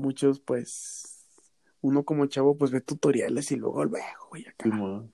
[0.00, 1.26] muchos, pues,
[1.80, 4.70] uno como chavo, pues ve tutoriales y luego luego, güey, acá.
[4.70, 5.10] Sí.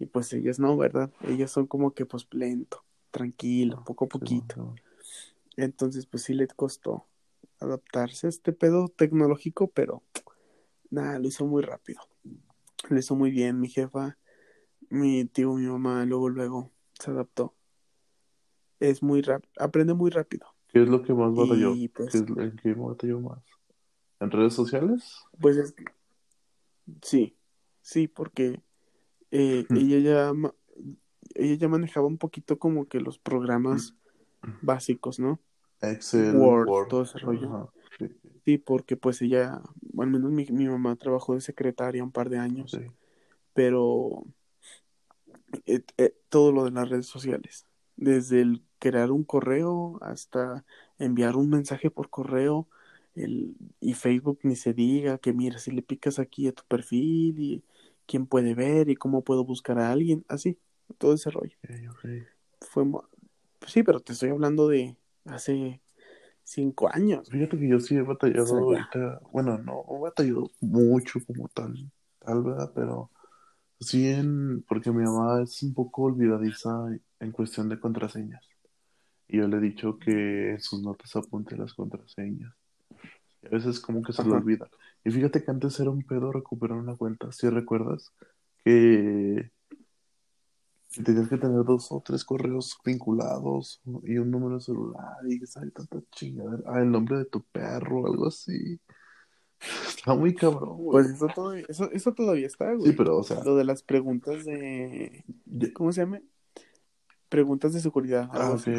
[0.00, 1.10] Y pues ellas no, ¿verdad?
[1.26, 4.74] Ellas son como que, pues, lento, tranquilo, poco a poquito.
[4.76, 4.82] sí.
[5.56, 7.06] Entonces, pues sí le costó
[7.58, 10.04] adaptarse a este pedo tecnológico, pero
[10.90, 12.00] nada, lo hizo muy rápido.
[12.88, 14.16] Lo hizo muy bien, mi jefa,
[14.88, 17.54] mi tío, mi mamá, luego, luego se adaptó.
[18.78, 20.46] Es muy rápido, aprende muy rápido.
[20.68, 21.74] ¿Qué es lo que más batalló?
[21.92, 23.42] Pues, ¿Qué es- ¿En qué batalló más?
[24.20, 25.24] ¿En redes sociales?
[25.40, 25.84] pues es que-
[27.02, 27.36] sí,
[27.82, 28.60] sí, porque
[29.30, 30.54] eh, ella ya ma-
[31.34, 33.94] ella ya manejaba un poquito como que los programas
[34.62, 35.40] básicos, ¿no?
[35.80, 37.48] Excel, Word, todo ese rollo.
[37.54, 39.60] Ajá, sí, Sí, porque pues ella,
[39.98, 42.86] al menos mi, mi mamá trabajó de secretaria un par de años, sí.
[43.52, 44.24] pero
[45.66, 47.66] eh, eh, todo lo de las redes sociales,
[47.96, 50.64] desde el crear un correo hasta
[50.98, 52.68] enviar un mensaje por correo,
[53.18, 57.38] el, y Facebook ni se diga que mira, si le picas aquí a tu perfil
[57.38, 57.64] y
[58.06, 60.58] quién puede ver y cómo puedo buscar a alguien, así,
[60.98, 61.56] todo ese rollo.
[62.60, 62.84] Fue,
[63.58, 64.96] pues sí, pero te estoy hablando de
[65.26, 65.80] hace
[66.42, 67.28] cinco años.
[67.30, 68.64] Fíjate que yo sí he batallado O sea, ya.
[68.64, 71.74] ahorita, bueno, no he batallado mucho como tal,
[72.18, 73.10] tal verdad, pero
[73.80, 76.70] sí en, porque mi mamá es un poco olvidadiza
[77.20, 78.44] en cuestión de contraseñas.
[79.28, 82.57] Y yo le he dicho que en sus notas apunte las contraseñas.
[83.44, 84.30] A veces como que se Ajá.
[84.30, 84.68] olvida.
[85.04, 87.30] Y fíjate que antes era un pedo recuperar una cuenta.
[87.32, 88.12] ¿Sí recuerdas?
[88.64, 89.50] Que,
[91.04, 95.46] tenías que tener dos o tres correos vinculados y un número de celular y que
[95.46, 96.62] sabe tanta chingadera.
[96.66, 98.80] Ah, el nombre de tu perro, algo así.
[99.88, 101.04] Está muy cabrón, güey.
[101.04, 102.90] Pues eso todavía, eso, eso todavía está, güey.
[102.90, 105.24] Sí, pero, o sea, Lo de las preguntas de...
[105.74, 106.20] ¿Cómo se llama?
[107.28, 108.28] Preguntas de seguridad.
[108.32, 108.54] ah, ok.
[108.54, 108.72] así.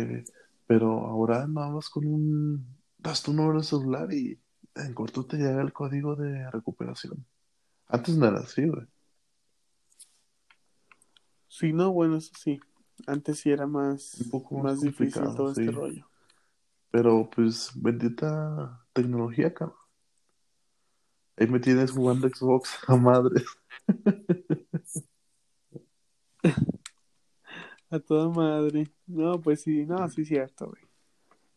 [0.67, 2.78] Pero ahora nada más con un...
[2.99, 4.39] Das tu número de celular y
[4.75, 7.25] en corto te llega el código de recuperación.
[7.87, 8.85] Antes no era así, güey.
[11.47, 12.59] Sí, no, bueno, eso sí.
[13.07, 15.61] Antes sí era más, Un poco más más difícil todo sí.
[15.61, 16.07] este rollo.
[16.91, 19.77] Pero pues, bendita tecnología, cabrón.
[21.37, 23.45] Ahí me tienes jugando Xbox a madres.
[27.91, 28.87] A toda madre.
[29.07, 30.88] No, pues sí, no, sí es cierto, güey.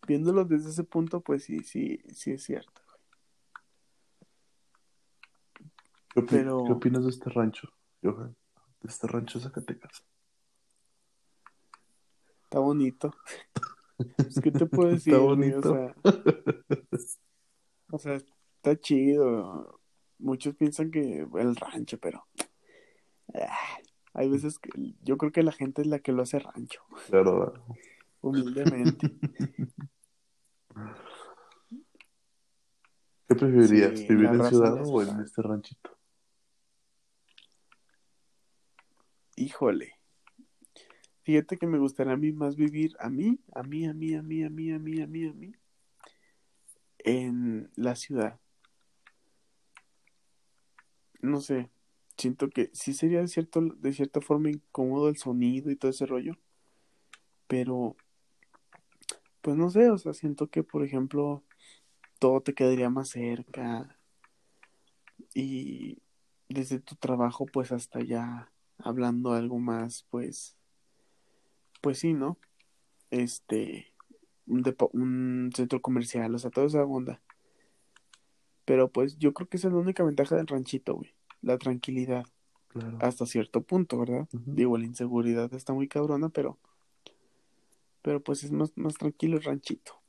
[0.07, 2.81] Viéndolo desde ese punto, pues sí, sí, sí es cierto.
[6.15, 7.69] ¿Qué, opi- Pero- ¿Qué opinas de este rancho,
[8.03, 8.37] Johan?
[8.81, 10.05] De este rancho de Zacatecas.
[12.45, 13.15] Está bonito.
[14.19, 15.53] Es que te puedo decir, Está güey?
[15.53, 15.71] bonito.
[15.71, 15.95] O sea,
[17.93, 18.15] o sea,
[18.57, 19.81] está chido.
[20.19, 22.27] Muchos piensan que el rancho, pero
[23.35, 23.57] ah,
[24.15, 24.71] hay veces que
[25.03, 26.81] yo creo que la gente es la que lo hace rancho,
[27.11, 27.55] Claro,
[28.23, 29.15] humildemente.
[33.29, 33.99] ¿qué preferirías?
[33.99, 35.91] Sí, ¿Vivir en ciudad o en este ranchito?
[39.37, 39.95] Híjole.
[41.23, 44.23] Fíjate que me gustaría a mí más vivir a mí, a mí, a mí, a
[44.23, 45.53] mí, a mí, a mí, a mí, a mí,
[46.99, 48.41] en la ciudad.
[51.21, 51.71] No sé,
[52.17, 56.07] siento que sí sería de cierto, de cierta forma incómodo el sonido y todo ese
[56.07, 56.37] rollo,
[57.47, 57.97] pero
[59.43, 61.43] pues no sé, o sea, siento que por ejemplo
[62.19, 63.99] todo te quedaría más cerca
[65.35, 65.99] y
[66.49, 70.57] desde tu trabajo pues hasta allá hablando algo más pues
[71.81, 72.39] pues sí, ¿no?
[73.11, 73.93] Este
[74.47, 77.21] un, depo- un centro comercial, o sea, toda esa onda.
[78.65, 81.15] Pero pues yo creo que esa es la única ventaja del ranchito, güey.
[81.41, 82.25] La tranquilidad,
[82.69, 82.97] Claro.
[83.01, 84.29] hasta cierto punto, ¿verdad?
[84.33, 86.59] Digo, la inseguridad está muy cabrona, pero
[88.03, 90.01] pero pues es más, más tranquilo el ranchito.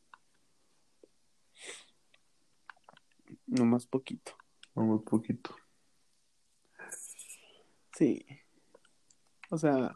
[3.47, 4.33] No más poquito.
[4.75, 5.55] Muy poquito.
[7.95, 8.25] Sí.
[9.49, 9.95] O sea,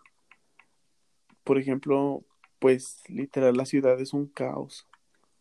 [1.43, 2.23] por ejemplo,
[2.59, 4.87] pues literal la ciudad es un caos.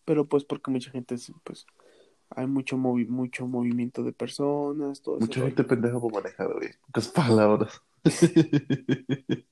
[0.04, 1.66] Pero pues porque mucha gente, es, pues,
[2.30, 5.54] hay mucho movi mucho movimiento de personas, todo Mucha rollo.
[5.54, 6.70] gente pendeja por manejar, güey.
[6.86, 7.82] Pocas palabras.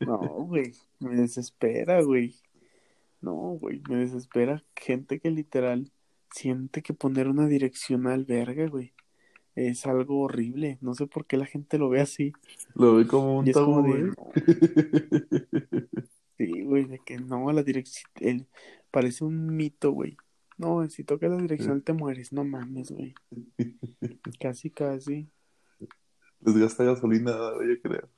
[0.01, 2.37] No, güey, me desespera, güey.
[3.25, 5.91] No, güey, me desespera gente que literal
[6.31, 8.93] siente que poner una dirección al verga, güey,
[9.55, 10.77] es algo horrible.
[10.83, 12.35] No sé por qué la gente lo ve así.
[12.75, 14.13] Lo ve como un como tabú, de,
[16.37, 18.47] sí, güey, de que no, la dirección, el,
[18.91, 20.19] parece un mito, güey.
[20.59, 23.15] No, si tocas la dirección te mueres, no mames, güey.
[24.39, 25.31] Casi, casi.
[26.41, 28.11] Les gasta gasolina, yo creo.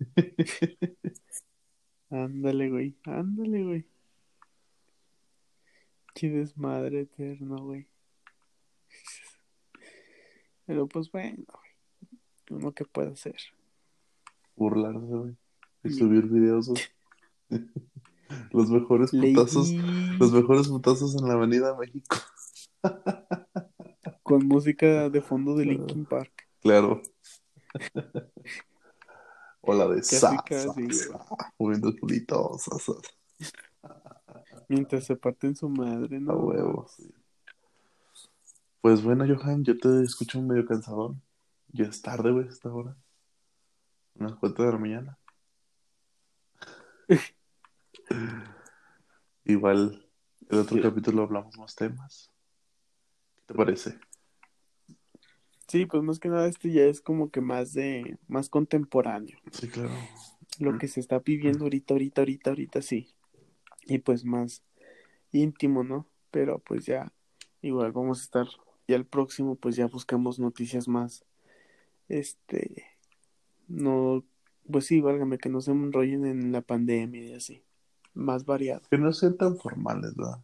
[2.10, 3.97] Ándale, güey, ándale, güey.
[6.18, 7.86] Qué desmadre eterno, güey.
[10.66, 12.58] Pero pues bueno, güey.
[12.58, 13.36] Uno que puede hacer.
[14.56, 15.36] Burlarse, güey.
[15.84, 16.72] Y subir videos.
[18.50, 19.70] Los mejores putazos.
[19.70, 22.16] Leí Los mejores putazos en la Avenida México.
[24.24, 26.48] con música de fondo de Linkin Park.
[26.60, 27.00] Claro.
[29.60, 30.92] O la de Casi, sa, casi, sa, güey.
[30.92, 31.26] sa,
[31.58, 32.56] moviendo el culito,
[34.68, 36.34] Mientras se parten su madre, a ¿no?
[36.34, 36.86] huevo.
[36.88, 37.12] sí.
[38.80, 41.20] Pues bueno, Johan, yo te escucho medio cansadón.
[41.72, 42.96] Ya es tarde, güey, hasta ahora.
[44.14, 45.18] Unas cuatro de la mañana.
[49.44, 50.06] Igual,
[50.48, 50.82] el otro Sí.
[50.82, 52.30] capítulo hablamos más temas.
[53.36, 53.98] ¿Qué te parece?
[55.66, 59.38] Sí, pues más que nada este ya es como que más de, más contemporáneo.
[59.50, 59.90] Sí, claro.
[60.58, 63.14] Lo que se está viviendo ahorita, ahorita, ahorita, ahorita, sí.
[63.88, 64.62] Y pues más
[65.32, 66.06] íntimo, ¿no?
[66.30, 67.12] Pero pues ya,
[67.62, 68.46] igual vamos a estar,
[68.86, 71.24] ya el próximo, pues ya buscamos noticias más,
[72.08, 72.84] este,
[73.66, 74.24] no,
[74.70, 77.64] pues sí, válgame, que no se enrollen en la pandemia y así,
[78.14, 78.82] más variado.
[78.90, 80.42] Que no sean tan formales, ¿verdad?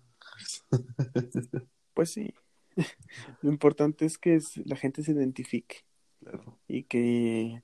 [1.95, 2.35] Pues sí,
[3.43, 5.85] lo importante es que la gente se identifique
[6.19, 6.59] Claro.
[6.67, 7.63] y que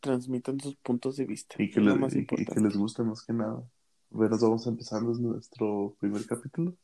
[0.00, 1.56] transmitan sus puntos de vista.
[1.62, 3.62] Y que, les, más y que- y les guste más que nada.
[4.10, 6.76] Bueno, vamos empezando nuestro primer capítulo.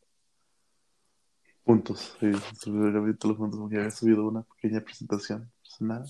[1.64, 6.06] Juntos, sí, nuestro primer capítulo juntos, porque había subido una pequeña presentación personal.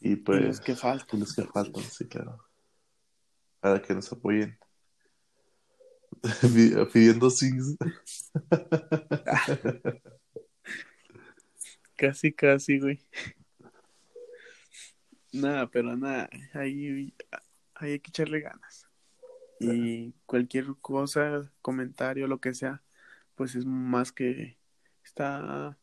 [0.00, 0.40] Y pues.
[0.40, 1.20] Y los que faltan.
[1.20, 2.42] los que faltan, sí, claro.
[3.60, 4.58] Para que nos apoyen.
[6.92, 7.76] Pidiendo sings.
[11.94, 12.98] Casi, casi, güey.
[15.32, 17.14] Nada, pero nada, ahí,
[17.74, 18.91] ahí hay que echarle ganas.
[19.62, 22.82] Y cualquier cosa, comentario, lo que sea,
[23.34, 24.58] pues es más que
[25.04, 25.78] está,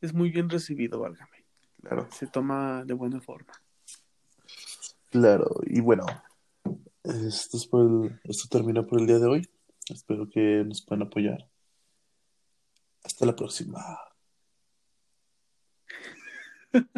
[0.00, 1.44] es muy bien recibido, válgame.
[1.80, 2.08] Claro.
[2.12, 3.52] Se toma de buena forma.
[5.10, 6.06] Claro, y bueno,
[7.04, 9.48] esto, es por el- esto termina por el día de hoy.
[9.88, 11.48] Espero que nos puedan apoyar.
[13.04, 13.78] Hasta la próxima.